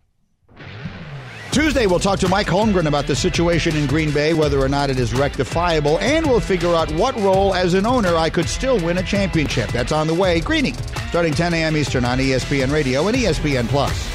[1.52, 4.88] Tuesday, we'll talk to Mike Holmgren about the situation in Green Bay, whether or not
[4.88, 8.78] it is rectifiable, and we'll figure out what role as an owner I could still
[8.84, 9.68] win a championship.
[9.70, 10.38] That's on the way.
[10.40, 10.74] Greening,
[11.08, 11.76] starting 10 a.m.
[11.76, 14.08] Eastern on ESPN Radio and ESPN Plus.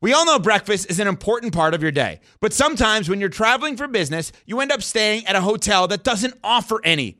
[0.00, 3.28] We all know breakfast is an important part of your day, but sometimes when you're
[3.28, 7.19] traveling for business, you end up staying at a hotel that doesn't offer any.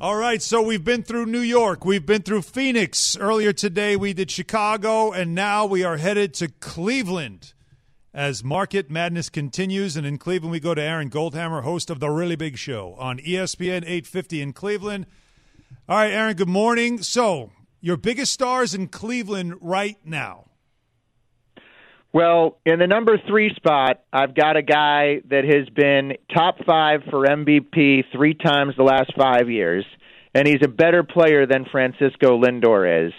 [0.00, 3.16] All right, so we've been through New York, we've been through Phoenix.
[3.16, 7.52] Earlier today, we did Chicago, and now we are headed to Cleveland.
[8.14, 9.96] as Market Madness continues.
[9.96, 13.18] And in Cleveland, we go to Aaron Goldhammer, host of The Really Big Show on
[13.18, 15.06] ESPN 850 in Cleveland.
[15.88, 17.02] All right, Aaron, good morning.
[17.02, 20.47] So, your biggest stars in Cleveland right now.
[22.18, 27.04] Well, in the number three spot, I've got a guy that has been top five
[27.08, 29.84] for MVP three times the last five years,
[30.34, 33.12] and he's a better player than Francisco Lindor is.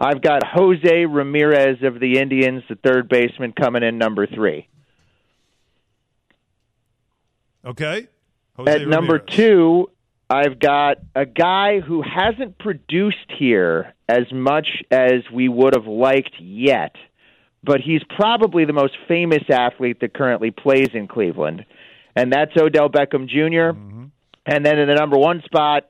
[0.00, 4.66] I've got Jose Ramirez of the Indians, the third baseman, coming in number three.
[7.64, 8.08] Okay.
[8.56, 9.36] Jose At number Ramirez.
[9.36, 9.90] two,
[10.28, 16.34] I've got a guy who hasn't produced here as much as we would have liked
[16.40, 16.96] yet,
[17.62, 21.64] but he's probably the most famous athlete that currently plays in Cleveland,
[22.16, 24.04] and that's Odell Beckham junior mm-hmm.
[24.46, 25.88] And then in the number one spot,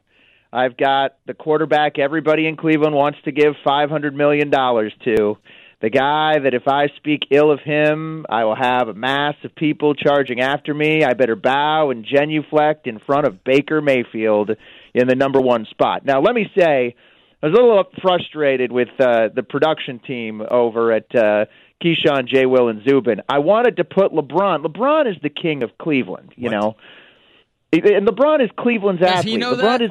[0.52, 5.38] I've got the quarterback everybody in Cleveland wants to give $500 million to.
[5.80, 9.54] The guy that if I speak ill of him, I will have a mass of
[9.54, 11.04] people charging after me.
[11.04, 14.50] I better bow and genuflect in front of Baker Mayfield
[14.92, 16.04] in the number one spot.
[16.04, 16.96] Now, let me say,
[17.42, 21.46] I was a little frustrated with uh, the production team over at uh,
[21.83, 22.44] Keyshawn, J.
[22.46, 23.22] Will, and Zubin.
[23.29, 24.64] I wanted to put LeBron.
[24.64, 26.76] LeBron is the king of Cleveland, you know.
[27.72, 29.33] And LeBron is Cleveland's Does athlete.
[29.33, 29.83] he know LeBron that?
[29.83, 29.90] is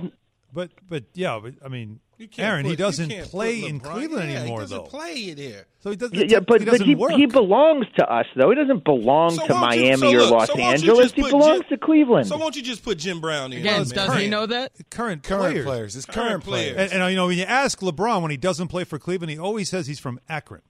[0.53, 3.63] But, but yeah, but, I mean, You can't Aaron, he put- you doesn't can't play
[3.65, 4.83] in Cleveland yeah, anymore, he doesn't though.
[4.89, 5.65] play there.
[5.81, 6.15] So he doesn't.
[6.17, 7.11] Yeah, yeah, but he but doesn't he work.
[7.13, 8.49] he belongs to us though.
[8.49, 11.13] He doesn't belong So to won't you- Miami so or look, Los so Angeles.
[11.13, 12.27] He belongs Jim- to Cleveland.
[12.27, 13.59] So won't you just put Jim Brown in?
[13.59, 14.19] Again, there, does man?
[14.19, 14.73] he know that?
[14.89, 15.65] current Current players.
[15.65, 15.95] players.
[15.95, 16.73] It's Current current, players.
[16.73, 16.91] players.
[16.91, 19.39] And, and you know, when you ask LeBron when he doesn't play for Cleveland, he
[19.39, 20.61] always says he's from Akron.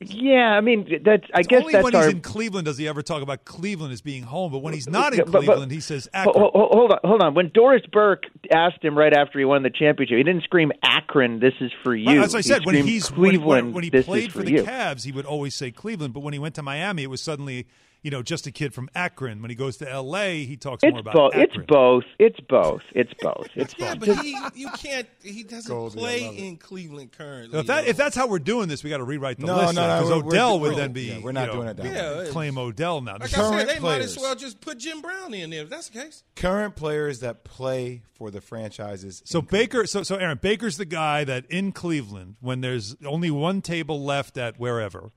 [0.00, 1.24] Yeah, I mean that's.
[1.32, 2.04] I guess Only that's when our.
[2.04, 4.52] he's in Cleveland does he ever talk about Cleveland as being home.
[4.52, 6.34] But when he's not in But- but- Cleveland, he says Akron.
[6.38, 7.34] ho- ho- hold on, hold on.
[7.34, 11.40] When Doris Burke asked him right after he won the championship, he didn't scream Akron.
[11.40, 12.22] This is for you.
[12.22, 13.46] As I He said, when he's Cleveland.
[13.68, 14.62] when, when he played is for the you.
[14.64, 16.12] Cavs, he would always say Cleveland.
[16.12, 17.66] But when he went to Miami, it was suddenly
[18.06, 19.42] you know just a kid from Akron.
[19.42, 21.32] When he goes to L.A., he talks It's more about both.
[21.34, 22.04] It's both.
[22.20, 22.82] It's both.
[22.94, 23.48] It's both.
[23.56, 24.06] It's Yeah, both.
[24.14, 25.08] but he, you can't.
[25.24, 27.50] He doesn't Goldie, play in Cleveland currently.
[27.50, 29.56] So if that if that's how we're doing this, we got to rewrite the No,
[29.56, 29.74] list.
[29.74, 31.02] no, no, because we're- we're- Odell would then be.
[31.02, 32.24] yeah, we're not you know, doing it that.
[32.26, 33.14] Yeah, claim Odell now.
[33.14, 35.62] like This- I said, Current they might as well just put Jim Brown in there.
[35.64, 36.22] If that's the case.
[36.36, 39.20] current players that play for the franchises.
[39.24, 43.62] So Baker, so so Aaron Baker's the guy that in Cleveland, when there's only one
[43.62, 45.10] table left at wherever,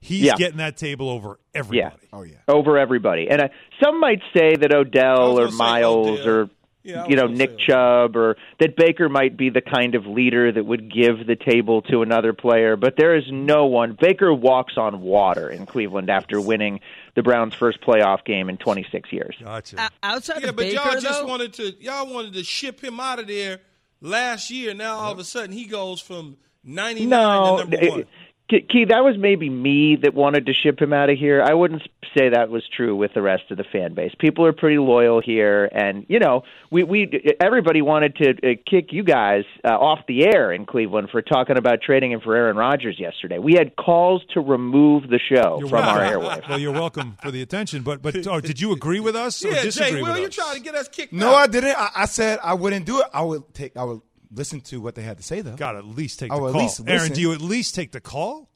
[0.00, 0.34] he's Yeah.
[0.36, 1.58] getting that table over yeah.
[1.60, 2.08] everybody.
[2.12, 2.36] Oh yeah.
[2.48, 3.28] over everybody.
[3.30, 3.48] And uh,
[3.82, 6.28] some might say that Odell or Miles Odell.
[6.28, 6.50] or
[6.84, 10.64] Yeah, you know Nick Chubb or that Baker might be the kind of leader that
[10.64, 13.96] would give the table to another player, but there is no one.
[14.00, 16.80] Baker walks on water in Cleveland after winning
[17.14, 19.34] the Browns' first playoff game in 26 years.
[19.42, 19.76] Gotcha.
[19.82, 22.80] O- outside Yeah, of but Baker, y'all just though, wanted to y'all wanted to ship
[22.82, 23.60] him out of there
[24.00, 24.72] last year.
[24.72, 28.02] Now all of a sudden he goes from ninety nine No, to number one.
[28.04, 28.08] Key,
[28.48, 31.42] Key, that was maybe me that wanted to ship him out of here.
[31.42, 31.82] I wouldn't
[32.16, 34.12] say that was true with the rest of the fan base.
[34.18, 38.90] People are pretty loyal here, and you know, we we everybody wanted to uh, kick
[38.90, 42.56] you guys uh, off the air in Cleveland for talking about trading him for Aaron
[42.56, 43.36] Rodgers yesterday.
[43.38, 46.48] We had calls to remove the show You're from our airwaves.
[46.48, 49.50] Well, you're welcome for the attention, but but oh, did you agree with us or
[49.50, 50.34] Yeah, disagree Jay, with Will, you us?
[50.34, 51.34] trying to get us kicked No, out?
[51.34, 51.76] I didn't.
[51.76, 53.06] I, I said I wouldn't do it.
[53.12, 53.76] I would take.
[53.76, 54.00] I would
[54.32, 55.56] listen to what they had to say though.
[55.56, 56.60] Got to at least take I the at call.
[56.62, 57.14] least Aaron, listen.
[57.14, 58.48] do you at least take the call?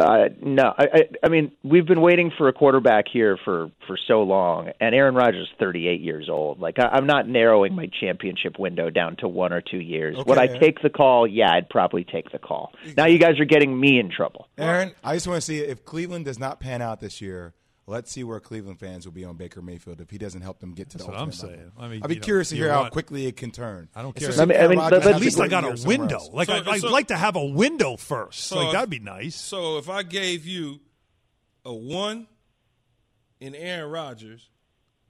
[0.00, 3.96] Uh, no, I, I, I mean we've been waiting for a quarterback here for for
[4.06, 6.60] so long, and Aaron Rodgers is 38 years old.
[6.60, 10.16] Like I, I'm not narrowing my championship window down to one or two years.
[10.24, 10.58] Would I Okay.
[10.60, 11.26] take the call?
[11.26, 12.72] Yeah, I'd probably take the call.
[12.96, 14.46] Now you guys are getting me in trouble.
[14.56, 17.54] Aaron, I just want to see if Cleveland does not pan out this year.
[17.88, 20.74] Let's see where Cleveland fans will be on Baker Mayfield if he doesn't help them
[20.74, 21.58] get to That's the what I'm ultimate level.
[21.58, 21.72] saying.
[21.78, 23.88] I mean, I'd be you know, curious to hear how want- quickly it can turn.
[23.94, 24.28] I don't care.
[24.28, 26.16] I mean- I mean, Aaron but- Rodgers but- At least I got a window.
[26.16, 26.30] else.
[26.32, 28.40] Like So- I, I'd so- like to have a window first.
[28.44, 29.34] So like that'd be nice.
[29.36, 30.80] So if I gave you
[31.64, 32.28] a one
[33.40, 34.50] in Aaron Rodgers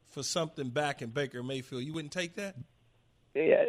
[0.09, 2.55] for something back in Baker Mayfield, you wouldn't take that?
[3.35, 3.65] Yeah,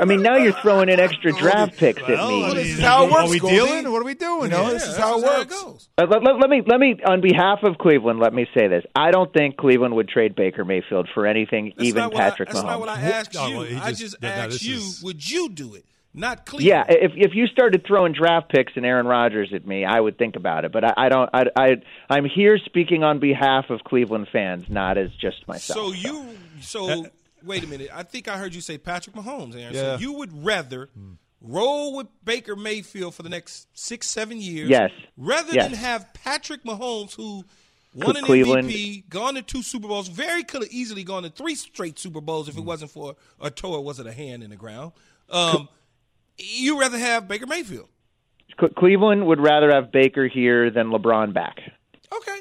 [0.00, 2.44] I mean, now you're throwing in extra draft picks at me.
[2.44, 3.56] I this is how it Are works, we Goldie.
[3.56, 3.92] dealing?
[3.92, 4.42] What are we doing?
[4.44, 4.72] You know, here?
[4.74, 5.62] this is how it just works.
[5.62, 5.88] goes.
[5.98, 8.18] Uh, let, let- let me let me on behalf of Cleveland.
[8.20, 11.88] Let me say this: I don't think Cleveland would trade Baker Mayfield for anything, That's
[11.88, 12.66] even not what I- Patrick That's Mahomes.
[12.66, 13.56] not what I asked Oh, you.
[13.56, 15.84] well, he I just- just yeah, no, asked you, is- would you do it?
[16.14, 16.66] Not Cleveland.
[16.88, 20.18] Yeah, if if you started throwing draft picks and Aaron Rodgers at me, I would
[20.18, 20.72] think about it.
[20.72, 21.30] But I, I don't.
[21.32, 21.68] I, I
[22.10, 25.78] I'm here speaking on behalf of Cleveland fans, not as just myself.
[25.78, 26.26] So you,
[26.60, 27.06] so
[27.44, 27.90] wait a minute.
[27.92, 29.74] I think I heard you say Patrick Mahomes, Aaron.
[29.74, 29.96] Yeah.
[29.96, 30.88] So you would rather
[31.40, 34.90] roll with Baker Mayfield for the next six, seven years, Yes.
[35.16, 35.70] rather Yes.
[35.70, 37.44] than have Patrick Mahomes, who
[37.94, 41.30] won an Cleveland- MVP, gone to two Super Bowls, very could have easily gone to
[41.30, 42.58] three straight Super Bowls if Mm.
[42.58, 44.92] it wasn't for a toe or was it a hand in the ground.
[45.30, 45.68] Um,
[46.38, 47.88] you rather have Baker Mayfield?
[48.76, 51.60] Cleveland would rather have Baker here than LeBron back.
[52.12, 52.40] Okay.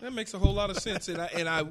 [0.00, 1.64] That makes a whole lot of sense, and I and I,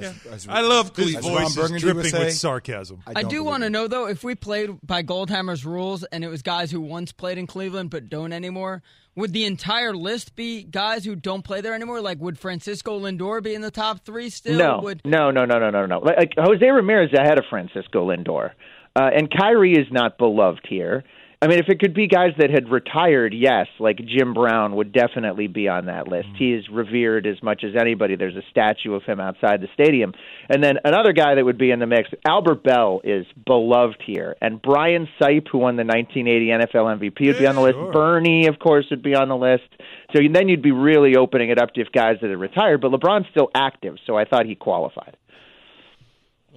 [0.00, 3.02] yeah, as- I love His voice is dripping say- with sarcasm.
[3.06, 6.28] I, don't do want to know though if we played by Goldhammer's rules and it
[6.28, 8.82] was guys who once played in Cleveland but don't anymore,
[9.14, 12.00] would the entire list be guys who don't play there anymore?
[12.00, 14.58] Like would Francisco Lindor be in the top three still?
[14.58, 15.98] No, Would no, no, no, no, no, no.
[16.00, 18.50] Like, like Jose Ramirez ahead of Francisco Lindor,
[18.96, 21.04] uh, and Kyrie is not beloved here.
[21.44, 24.94] I mean, if it could be guys that had retired, yes, like Jim Brown would
[24.94, 26.28] definitely be on that list.
[26.28, 26.36] Mm-hmm.
[26.38, 28.16] He is revered as much as anybody.
[28.16, 30.14] There's a statue of him outside the stadium.
[30.48, 34.36] And then another guy that would be in the mix, Albert Belle is beloved here.
[34.40, 37.74] And Brian Sipe, who won the 1980 NFL MVP, would be on the list.
[37.74, 37.92] sure.
[37.92, 39.68] Bernie, of course, would be on the list.
[40.16, 42.80] So then you'd be really opening it up to if guys that had retired.
[42.80, 45.18] But LeBron's still active, so I thought he qualified.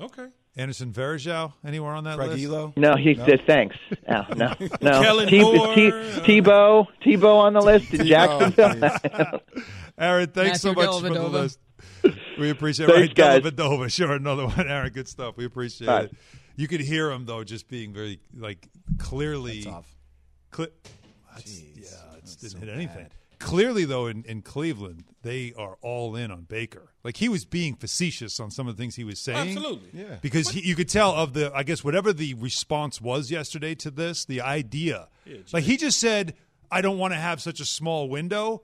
[0.01, 0.27] Okay.
[0.57, 2.43] Anderson Varejao, anywhere on that Craig list?
[2.45, 2.73] Elo.
[2.75, 3.75] No, he said thanks.
[4.09, 5.01] No, no, no.
[5.01, 5.91] Kellen T- Moore, T-
[6.41, 9.39] Tebow, Tebow on the list in oh, Jacksonville.
[9.99, 11.59] Aaron, thanks so Matthew much for the list.
[12.39, 12.93] We appreciate it.
[12.93, 13.93] Thanks, Right, guys.
[13.93, 14.67] Sure, another one.
[14.67, 15.37] Aaron, good stuff.
[15.37, 16.05] We appreciate All right.
[16.05, 16.15] it.
[16.55, 18.67] You could hear him though, just being very like
[18.97, 19.61] clearly.
[19.61, 19.95] That's off.
[20.51, 20.67] Cle-
[21.29, 23.07] that's- yeah, it didn't hit anything.
[23.39, 26.93] Clearly, though, in, in Cleveland, they are all in on Baker.
[27.03, 29.49] Like he was being facetious on some of the things he was saying.
[29.49, 29.89] Absolutely.
[29.93, 30.17] Yeah.
[30.21, 33.91] Because he, you could tell of the, I guess, whatever the response was yesterday to
[33.91, 35.07] this, the idea.
[35.53, 36.33] like he just said,
[36.71, 38.63] I don't want to have such a small window.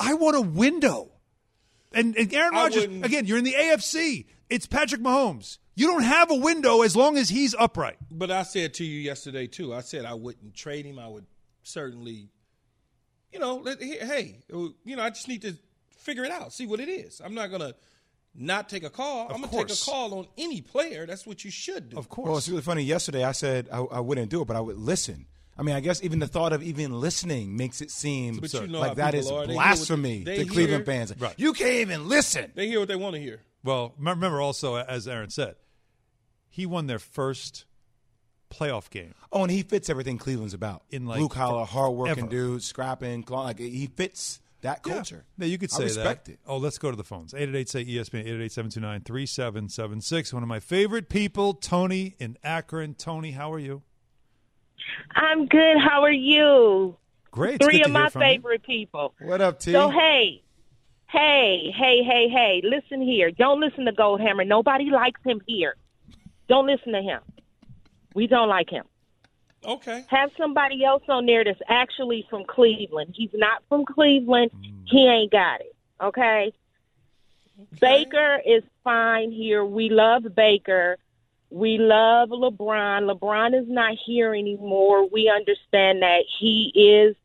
[0.00, 1.10] I want a window.
[1.92, 4.26] And, and Aaron I Rodgers, again, you're in the AFC.
[4.48, 5.58] It's Patrick Mahomes.
[5.76, 7.96] You don't have a window as long as he's upright.
[8.10, 9.74] But I said to you yesterday too.
[9.74, 10.98] I said I wouldn't trade him.
[10.98, 11.26] I would
[11.62, 12.28] certainly,
[13.34, 15.54] you know, let, hey, uh, you know, I just need to
[15.98, 17.20] figure it out, see what it is.
[17.22, 17.74] I'm not gonna
[18.34, 19.28] not take a call.
[19.28, 21.04] I'm gonna take a call on any player.
[21.04, 21.98] That's what you should do.
[21.98, 22.28] Of course.
[22.28, 22.82] Well, it's really funny.
[22.84, 25.26] Yesterday, I said I, I wouldn't do it, but I would listen.
[25.58, 28.66] I mean, I guess even the thought of even listening makes it seem But you
[28.66, 29.46] know like how that people is are.
[29.46, 31.12] They hear what- blasphemy they to Cleveland fans.
[31.18, 31.34] Right.
[31.36, 32.52] You can't even listen.
[32.54, 33.40] They hear what they want to hear.
[33.62, 35.56] Well, remember also, as Aaron said,
[36.50, 37.64] he won their first
[38.54, 39.14] playoff game.
[39.32, 40.82] Oh, and he fits everything Cleveland's about.
[40.90, 42.30] In, like, blue collar, hardworking forever.
[42.30, 45.24] dude, scrapping, like he fits that culture.
[45.38, 46.32] Yeah, you could say I respect that.
[46.32, 46.38] it.
[46.46, 47.34] Oh, let's go to the phones.
[47.34, 48.26] 888 say ESPN
[49.08, 50.32] 888-729-3776.
[50.32, 52.94] One of my favorite people, Tony in Akron.
[52.94, 53.82] Tony, how are you?
[55.14, 55.78] I'm good.
[55.78, 56.96] How are you?
[57.30, 57.62] Great.
[57.62, 58.28] Three of my from you.
[58.28, 59.14] favorite people.
[59.20, 59.72] What up, T?
[59.72, 60.42] So hey,
[61.08, 63.30] hey, hey, hey, hey, listen here.
[63.30, 64.46] Don't listen to Goldhammer.
[64.46, 65.76] Nobody likes him here.
[66.48, 67.20] Don't listen to him.
[68.14, 68.84] We don't like him.
[69.64, 70.04] Okay.
[70.08, 73.14] Have somebody else on there that's actually from Cleveland.
[73.16, 74.50] He's not from Cleveland.
[74.52, 74.72] Mm.
[74.86, 75.74] He ain't got it.
[76.00, 76.52] Okay?
[77.80, 79.64] Baker is fine here.
[79.64, 80.98] We love Baker.
[81.50, 83.10] We love LeBron.
[83.10, 85.08] LeBron is not here anymore.
[85.08, 87.16] We understand that he is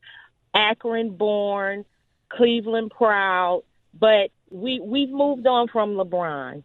[0.53, 1.85] Akron born,
[2.29, 3.63] Cleveland proud,
[3.99, 6.63] but we we've moved on from LeBron.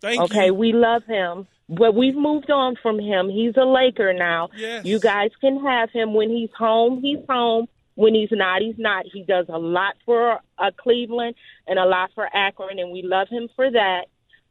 [0.00, 0.24] Thank you.
[0.24, 0.54] okay, you.
[0.54, 3.28] we love him, but we've moved on from him.
[3.28, 4.50] He's a Laker now.
[4.56, 4.84] Yes.
[4.84, 7.00] You guys can have him when he's home.
[7.00, 7.68] He's home.
[7.96, 9.06] When he's not, he's not.
[9.12, 11.36] He does a lot for uh, Cleveland
[11.68, 14.06] and a lot for Akron, and we love him for that.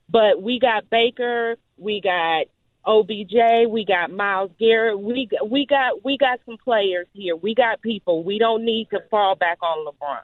[0.10, 2.46] But we got Baker, we got
[2.86, 7.36] OBJ, we got Myles Garrett, we we got we got some players here.
[7.36, 8.24] We got people.
[8.24, 10.22] We don't need to fall back on LeBron.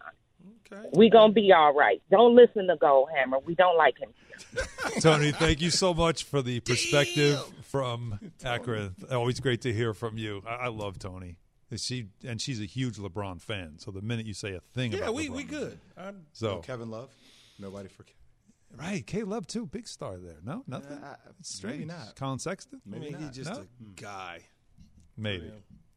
[0.72, 0.90] Okay.
[0.94, 2.02] We gonna be all right.
[2.12, 3.44] Don't listen to Goldhammer.
[3.44, 4.10] We don't like him.
[5.02, 8.96] Tony, thank you so much for the perspective from Akron.
[9.12, 10.44] Always great to hear from you.
[10.48, 11.38] I, I love Tony.
[11.76, 13.78] She and she's a huge LeBron fan.
[13.78, 15.80] So the minute you say a thing Yeah, about we LeBron, we good.
[15.98, 17.10] I'm, So Kevin Love.
[17.60, 18.86] Nobody for Kevin.
[18.86, 20.38] right, K Love too, big star there.
[20.44, 20.98] No, nothing.
[20.98, 21.80] Uh, It's strange.
[21.80, 22.16] maybe not.
[22.16, 22.82] Collin Sexton.
[22.86, 23.62] Maybe, mean, he's just No?
[23.62, 23.66] a
[24.02, 24.42] guy.
[25.18, 25.52] Maybe.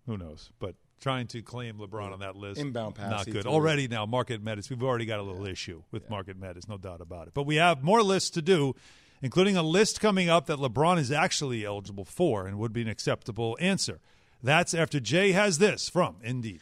[0.07, 0.51] Who knows?
[0.59, 3.47] But trying to claim LeBron on that list, Inbound pass, not good.
[3.47, 7.01] Already now, Market Madness, we've already got a little issue with Market Madness, no doubt
[7.01, 7.35] about it.
[7.35, 8.75] But we have more lists to do,
[9.21, 12.89] including a list coming up that LeBron is actually eligible for and would be an
[12.89, 14.01] acceptable answer.
[14.43, 16.61] That's after Jay has this from Indeed.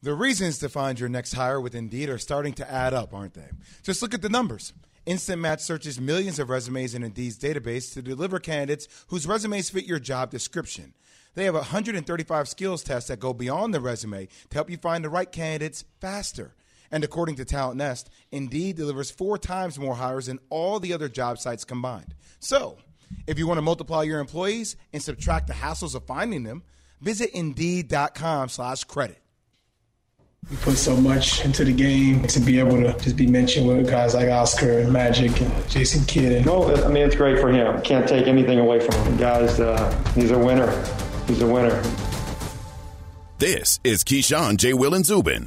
[0.00, 3.34] The reasons to find your next hire with Indeed are starting to add up, aren't
[3.34, 3.48] they?
[3.82, 4.72] Just look at the numbers.
[5.06, 9.84] Instant Match searches millions of resumes in Indeed's database to deliver candidates whose resumes fit
[9.84, 10.94] your job description.
[11.34, 15.08] They have 135 skills tests that go beyond the resume to help you find the
[15.08, 16.54] right candidates faster.
[16.90, 21.08] And according to Talent Nest, Indeed delivers four times more hires than all the other
[21.08, 22.14] job sites combined.
[22.38, 22.76] So,
[23.26, 26.62] if you want to multiply your employees and subtract the hassles of finding them,
[27.00, 29.18] visit Indeed.com slash credit.
[30.50, 33.88] We put so much into the game to be able to just be mentioned with
[33.88, 36.44] guys like Oscar and Magic and Jason Kidd.
[36.44, 37.80] No, I mean it's great for him.
[37.82, 39.16] Can't take anything away from him.
[39.16, 40.66] Guys, uh, he's a winner.
[41.26, 41.82] He's a winner.
[43.38, 44.72] This is Keyshawn, J.
[44.72, 45.46] Will, and Zubin.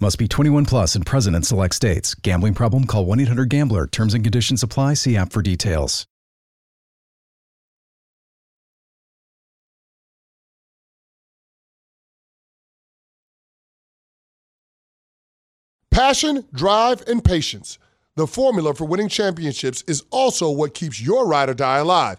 [0.00, 2.14] Must be 21 plus and present in select states.
[2.14, 2.86] Gambling problem?
[2.86, 3.86] Call 1 800 Gambler.
[3.86, 4.94] Terms and conditions apply.
[4.94, 6.06] See app for details.
[15.92, 17.78] Passion, drive, and patience.
[18.16, 22.18] The formula for winning championships is also what keeps your ride or die alive.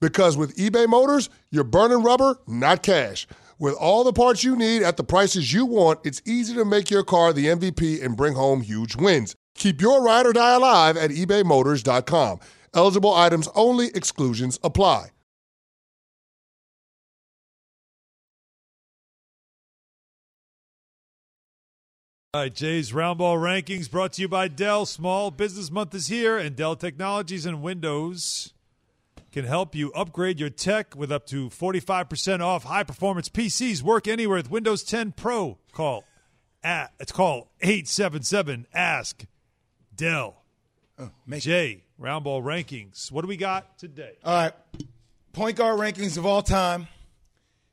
[0.00, 3.26] Because with eBay Motors, you're burning rubber, not cash.
[3.58, 6.90] With all the parts you need at the prices you want, it's easy to make
[6.90, 9.34] your car the MVP and bring home huge wins.
[9.56, 12.38] Keep your ride or die alive at ebaymotors.com.
[12.74, 15.10] Eligible items only, exclusions apply.
[22.34, 24.86] All right, Jay's Roundball Rankings brought to you by Dell.
[24.86, 28.52] Small Business Month is here, and Dell Technologies and Windows
[29.32, 33.82] can help you upgrade your tech with up to 45% off high performance PCs.
[33.82, 35.58] Work anywhere with Windows 10 Pro.
[35.72, 36.04] Call
[36.62, 39.24] at, it's called 877 Ask
[39.94, 40.42] Dell.
[40.98, 43.12] Oh, Jay, Roundball Rankings.
[43.12, 44.16] What do we got today?
[44.24, 44.52] All right.
[45.32, 46.88] Point guard rankings of all time.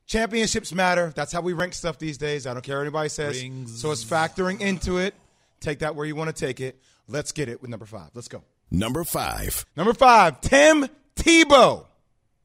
[0.06, 1.12] Championships matter.
[1.16, 2.46] That's how we rank stuff these days.
[2.46, 3.42] I don't care what anybody says.
[3.42, 3.82] Rings.
[3.82, 5.16] So it's factoring into it.
[5.62, 6.80] Take that where you want to take it.
[7.08, 8.10] Let's get it with number five.
[8.14, 8.44] Let's go.
[8.70, 9.66] Number five.
[9.76, 11.86] Number five, Tim Tebow.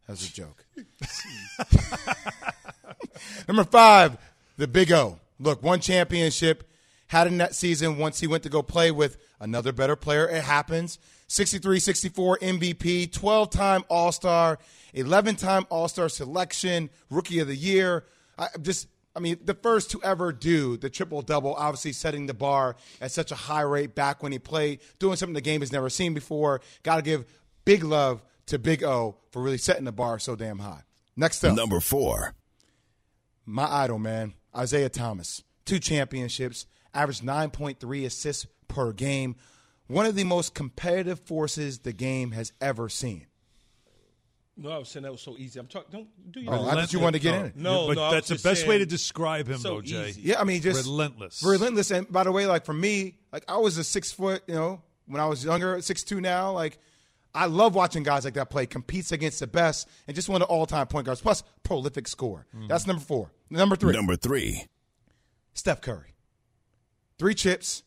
[0.06, 0.64] That's a joke.
[3.48, 4.16] Number five,
[4.56, 5.18] the Big O.
[5.38, 6.70] Look, one championship,
[7.10, 10.28] had in that season once he went to go play with another better player.
[10.28, 10.98] It happens.
[11.26, 14.58] 63 64 MVP, 12 time All Star,
[14.94, 18.04] 11 time All Star selection, Rookie of the Year.
[18.38, 22.34] I just, I mean, the first to ever do the triple double, obviously setting the
[22.34, 25.72] bar at such a high rate back when he played, doing something the game has
[25.72, 26.60] never seen before.
[26.82, 27.24] Got to give
[27.64, 30.82] big love to Big O for really setting the bar so damn high.
[31.16, 32.34] Next up, Number four.
[33.46, 35.42] my idol, man, Isiah Thomas.
[35.64, 39.36] Two championships, averaged 9.3 assists per game.
[39.86, 43.26] One of the most competitive forces the game has ever seen.
[44.56, 45.58] No, I was saying that was so easy.
[45.58, 45.88] I'm talking.
[45.90, 46.70] Don't do Oh, your.
[46.70, 47.56] I thought you wanted to get in it.
[47.56, 50.10] No, but no, that's the best just way to describe him, so though, Jay.
[50.10, 50.20] easy.
[50.22, 51.42] Yeah, I mean, just relentless.
[51.42, 51.90] relentless.
[51.90, 54.82] And by the way, like for me, like I was a six foot, you know,
[55.06, 56.52] when I was younger, six two now.
[56.52, 56.78] Like
[57.34, 60.48] I love watching guys like that play, competes against the best, and just one of
[60.48, 61.20] the all time point guards.
[61.20, 62.46] Plus, prolific score.
[62.56, 62.68] Mm.
[62.68, 63.30] That's number four.
[63.50, 64.64] Number three, Number three.
[65.54, 66.14] Steph Curry.
[67.18, 67.82] Three chips,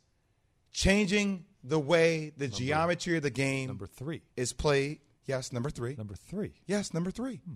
[0.71, 4.21] changing the way the geometry of the game Number three.
[4.35, 4.99] is played.
[5.25, 5.95] Yes, number three.
[5.95, 6.53] Number three.
[6.67, 7.37] Yes, number three.
[7.37, 7.53] Hmm.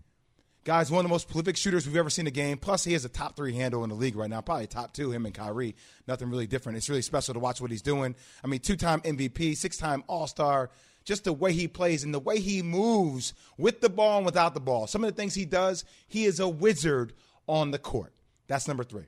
[0.63, 2.57] Guys, one of the most prolific shooters we've ever seen in the game.
[2.57, 4.41] Plus, he has a top three handle in the league right now.
[4.41, 5.75] Probably top two, him and Kyrie.
[6.07, 6.77] Nothing really different.
[6.77, 8.15] It's really special to watch what he's doing.
[8.43, 10.69] I mean, two time MVP, six time All Star.
[11.07, 14.53] Just the way he plays and the way he moves with the ball and without
[14.53, 14.87] the ball.
[14.87, 17.13] Some of the things he does, he is a wizard
[17.47, 18.11] on the court.
[18.47, 19.05] That's number three.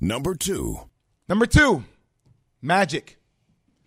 [0.00, 0.78] Number two.
[1.28, 1.82] Number two,
[2.62, 3.18] Magic.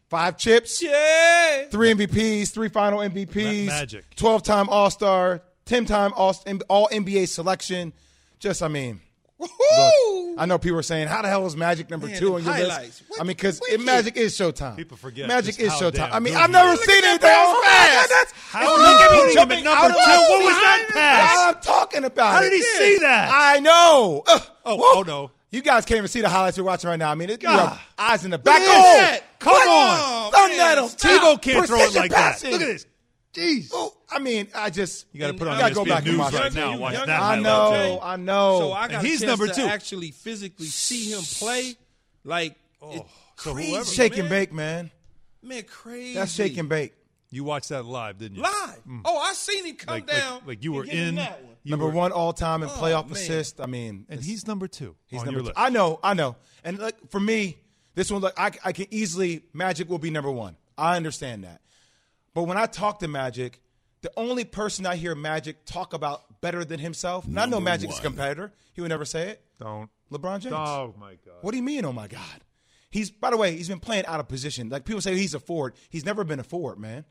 [0.09, 1.67] Five chips, Yeah.
[1.69, 4.15] three MVPs, three final MVPs, Ma- Magic.
[4.15, 6.33] 12 time All Star, 10 time All
[6.91, 7.93] NBA selection.
[8.39, 9.06] Just, I mean, look,
[10.39, 12.53] I know people are saying, how the hell is Magic number Man, two on your
[12.53, 12.85] highlights.
[12.99, 13.03] list?
[13.07, 13.61] What- I mean, because.
[13.79, 14.75] Magic is Showtime.
[14.75, 16.09] People forget Magic is Showtime.
[16.11, 16.79] I mean, I've never is.
[16.83, 18.09] seen anything so fast.
[18.09, 19.95] That's How Oh, are look at me putting him jumping number two?
[19.95, 20.61] What was seat.
[20.61, 21.55] that pass?
[21.55, 22.33] I'm talking about.
[22.33, 22.77] How did he it.
[22.97, 23.29] see that?
[23.33, 24.23] I know.
[24.27, 24.41] Ugh.
[24.65, 25.31] Oh, oh, no.
[25.49, 27.09] You guys can't even see the highlights we're watching right now.
[27.11, 27.69] I mean, it, you God.
[27.69, 28.59] have eyes in the back.
[28.61, 29.39] at Oh, that.
[29.39, 29.67] Come What?
[29.69, 30.31] on.
[30.31, 31.11] Thumb man, that on stop.
[31.11, 32.43] Tebow can't throw it Precision like that.
[32.43, 32.85] Look at this.
[33.33, 33.69] Jeez.
[33.73, 35.97] Oh, I mean, I just You got to put on I gotta go ESPN back
[36.05, 36.77] and News watch right now.
[36.77, 37.99] Watch that I know, tape.
[38.03, 38.59] I know.
[38.59, 39.67] So I And got he's a chance number to two.
[39.67, 41.75] actually physically see him play.
[42.23, 44.91] Like, oh, it's so crazy, whoever- shake and bake, man.
[45.43, 46.15] Man, crazy.
[46.15, 46.93] That's shake and bake.
[47.29, 48.43] You watched that live, didn't you?
[48.43, 48.81] Live.
[48.87, 49.01] Mm.
[49.05, 50.41] Oh, I seen him come Like- like- down.
[50.45, 51.55] like you were in- that one.
[51.63, 53.11] You number were- one all time in Oh, playoff man.
[53.17, 53.59] assist.
[53.61, 55.47] I mean, and he's number two He's on number your two.
[55.49, 55.59] list.
[55.59, 56.37] I know, I know.
[56.63, 57.57] And like for me,
[57.95, 60.55] this one, like I, I can easily Magic will be number one.
[60.77, 61.59] I understand that.
[62.37, 63.59] But when I talk to Magic,
[64.01, 67.71] the only person I hear Magic talk about better than himself, and I know Number
[67.71, 68.53] Magic's a competitor.
[68.73, 69.41] He would never say it.
[69.59, 69.89] Don't.
[70.11, 70.53] LeBron James.
[70.55, 71.33] Oh my God.
[71.41, 71.83] What do you mean?
[71.83, 72.21] Oh my God.
[72.91, 74.69] He's by the way, he's been playing out of position.
[74.69, 75.73] Like people say he's a forward.
[75.89, 77.05] He's never been a forward, man.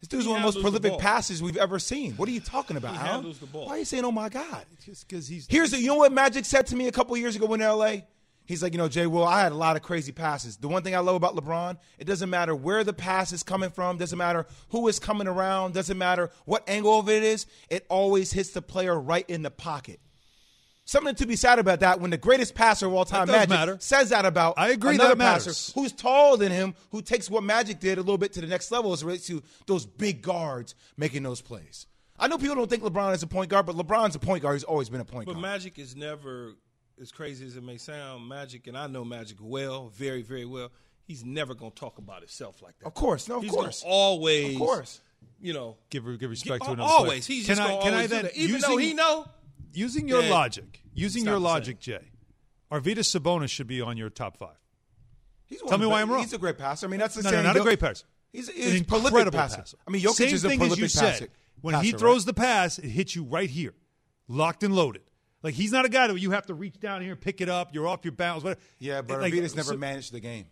[0.00, 2.12] This dude's He one of the most handles the prolific passes we've ever seen.
[2.16, 3.10] What are you talking about, He Alan?
[3.12, 3.68] handles the ball.
[3.68, 4.66] Why are you saying, "Oh my God"?
[4.84, 7.36] Just because he's Here's the, you know what Magic said to me a couple years
[7.36, 8.02] ago in LA?
[8.48, 10.56] He's like, you know, Jay Will, I had a lot of crazy passes.
[10.56, 13.68] The one thing I love about LeBron, it doesn't matter where the pass is coming
[13.68, 17.84] from, doesn't matter who is coming around, doesn't matter what angle of it is, it
[17.90, 20.00] always hits the player right in the pocket.
[20.86, 23.76] Something to be sad about that when the greatest passer of all time, Magic, matter.
[23.80, 25.44] says that about I agree another that matters.
[25.44, 28.46] passer who's taller than him, who takes what Magic did a little bit to the
[28.46, 31.86] next level as it relates to those big guards making those plays.
[32.18, 34.54] I know people don't think LeBron is a point guard, but LeBron's a point guard.
[34.54, 35.42] He's always been a point But guard.
[35.42, 36.54] But Magic is never
[37.00, 38.28] as crazy as it may sound.
[38.28, 40.70] Magic, and I know Magic well, very, very well.
[41.04, 42.86] He's never going to talk about himself like that.
[42.86, 43.82] Of course, no, of He's course.
[43.82, 45.00] gonna always, Of course.
[45.40, 47.26] you know, give give respect to al- another always.
[47.26, 47.36] player.
[47.38, 48.36] He's can just I gonna can I always do then that.
[48.36, 49.26] even using, though he know
[49.72, 52.10] using your that logic, using your logic, Jay,
[52.70, 54.56] Arvydas Sabonis should be on your top five.
[55.46, 56.20] He's Tell me why I'm wrong.
[56.20, 56.86] He's a great passer.
[56.86, 58.04] I mean, that's the No, no, not a great passer.
[58.30, 59.64] He's, An he's a prolific incredible passer.
[59.86, 61.18] I mean, Jokic Same is a thing prolific as you passer.
[61.20, 61.30] said.
[61.62, 61.98] When passer, he right?
[62.00, 63.72] throws the pass, it hits you right here,
[64.28, 65.00] locked and loaded.
[65.42, 67.48] Like he's not a guy that you have to reach down here and pick it
[67.48, 67.72] up.
[67.74, 68.42] You're off your balance.
[68.42, 68.60] Whatever.
[68.78, 70.46] Yeah, but Like, Arvydas never so- managed the game.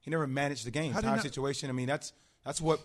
[0.00, 0.92] He never managed the game.
[0.92, 1.70] Time not- situation.
[1.70, 2.12] I mean, that's
[2.44, 2.80] that's what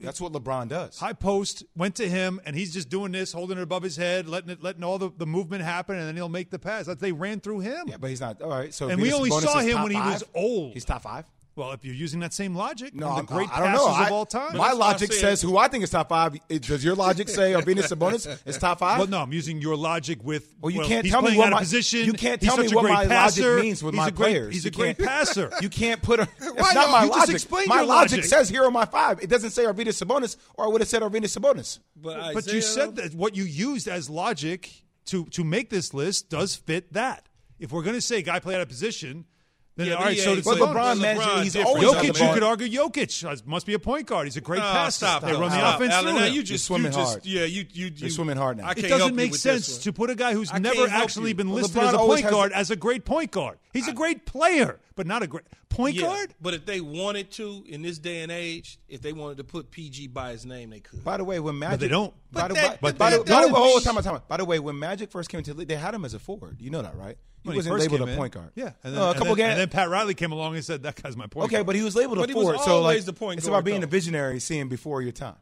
[0.00, 0.98] that's what LeBron does.
[0.98, 4.28] High post went to him, and he's just doing this, holding it above his head,
[4.28, 6.86] letting it, letting all the, the movement happen, and then he'll make the pass.
[6.86, 7.88] They ran through him.
[7.88, 8.42] Yeah, but he's not.
[8.42, 10.74] All right, so and we only saw him when he was old.
[10.74, 11.24] He's top five.
[11.56, 13.92] Well, if you're using that same logic, No, I'm- the great I don't passes know.
[13.92, 14.56] I- of all time.
[14.56, 16.36] My logic says who I think is top five.
[16.48, 18.98] Does your logic say Arvydas Sabonis is top five?
[18.98, 20.54] Well, no, I'm using your logic with.
[20.60, 22.04] Well, you can't he's tell me what out my position.
[22.06, 23.42] You can't tell me what great my passer.
[23.56, 24.54] logic means with he's my great, players.
[24.54, 25.50] He's You a great can't- passer.
[25.60, 26.24] You can't put a.
[26.38, 26.92] Why It's not no?
[26.92, 27.34] my You logic.
[27.34, 28.24] explained my your logic logic.
[28.30, 29.20] says here on my five.
[29.22, 31.80] It doesn't say Arvydas Sabonis, or I would have said Arvydas Sabonis.
[31.96, 34.70] But, But you said that what you used as logic
[35.06, 37.26] to to make this list does fit that.
[37.58, 39.24] If we're going to say guy play out of position, then
[39.86, 40.74] Yeah, all but right, he so But Sabonis.
[40.74, 41.22] LeBron managed.
[41.26, 41.76] LeBron He's different.
[41.84, 42.34] always Jokic, you ball.
[42.34, 44.26] could argue Jokic uh, must be a point guard.
[44.26, 45.06] He's a great No, passer.
[45.06, 45.76] stop they run the Stop.
[45.80, 47.26] offense Alan, through now you just, You're swimming you just, hard.
[47.26, 47.92] Yeah, you, you, you.
[47.96, 48.66] You're swimming hard now.
[48.68, 51.34] I It doesn't make sense to put a guy who's I never actually you.
[51.34, 53.58] been Well, listed LeBron as a point guard the- as a great point guard.
[53.72, 56.34] He's a great player, but not a great point Yeah, guard.
[56.42, 59.70] But if they wanted to, in this day and age, if they wanted to put
[59.70, 61.02] PG by his name, they could.
[61.02, 62.12] By the way, when Magic, they don't.
[62.30, 64.04] By But the, that- by, but by the, that by the doesn't mean- time out,
[64.04, 64.28] time out.
[64.28, 66.18] By the way, when Magic first came into the league, they had him as a
[66.18, 66.60] forward.
[66.60, 67.16] You know that, right?
[67.42, 68.18] He When wasn't first labeled a in.
[68.18, 68.50] point guard.
[68.54, 69.50] Yeah, and uh, then, No, a and couple then, games.
[69.52, 71.66] and then Pat Riley came along and said that guy's my point Okay, guard.
[71.68, 72.60] but he was labeled But a he was forward.
[72.60, 73.86] So like, the point it's guard, about being though.
[73.86, 75.36] a visionary, seeing before your time.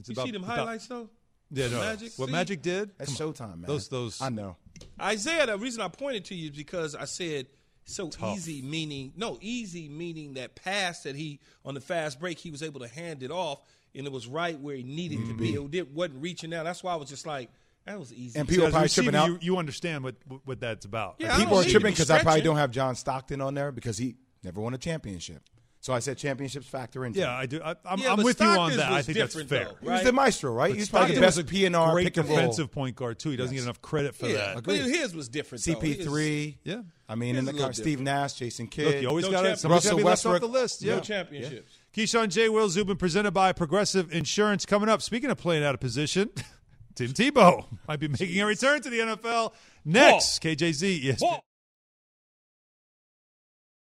[0.00, 1.08] It's You about- see them about- highlights though?
[1.52, 1.80] Yeah, no.
[1.80, 2.32] Magic, what see?
[2.32, 2.90] Magic did?
[2.98, 3.32] That's Come.
[3.32, 3.62] Showtime, man.
[3.66, 4.20] Those those.
[4.22, 4.56] I know.
[5.00, 7.46] Isaiah, the reason I pointed to you is because I said
[7.90, 8.36] so Tough.
[8.36, 12.62] easy, meaning no easy, meaning that pass that he on the fast break he was
[12.62, 13.62] able to hand it off
[13.94, 15.52] and it was right where he needed to be.
[15.52, 15.66] Mm-hmm.
[15.66, 16.64] It did, wasn't reaching out.
[16.64, 17.50] That's why I was just like,
[17.86, 18.38] that was easy.
[18.38, 19.42] And people as a probably receiver, tripping out.
[19.42, 20.14] You, you understand what
[20.44, 21.16] what that's about.
[21.18, 23.98] Yeah, I People are tripping because I probably don't have John Stockton on there because
[23.98, 25.42] he never won a championship.
[25.82, 27.20] So I said championships factor into.
[27.20, 27.38] Yeah, it.
[27.40, 27.60] I do.
[27.64, 28.92] I, I'm, Yeah, I'm but with you on that.
[28.92, 29.64] I think that's fair.
[29.64, 30.70] though, He was the maestro, right?
[30.72, 33.30] But He's probably the best was a PNR great pick and defensive point guard too.
[33.30, 33.62] He doesn't Yes.
[33.62, 34.64] get enough credit for yeah, that.
[34.64, 35.64] but his was different.
[35.64, 36.58] CP3.
[36.64, 36.82] Yeah.
[37.08, 38.04] I mean, in the a little car, Steve different.
[38.04, 38.86] Nash, Jason Kidd.
[38.86, 39.60] Look, you always No got to champions.
[39.62, 40.52] somebody's got to be left off Westbrook.
[40.52, 40.82] the list.
[40.82, 40.94] Yeah.
[40.96, 41.72] No championships.
[41.96, 42.48] Keyshawn J.
[42.50, 45.00] Will Zubin presented by Progressive Insurance coming up.
[45.02, 46.28] Speaking of playing out of position,
[46.94, 49.54] Tim Tebow might be making a return to the NFL
[49.84, 50.42] next.
[50.42, 51.22] KJZ, yes.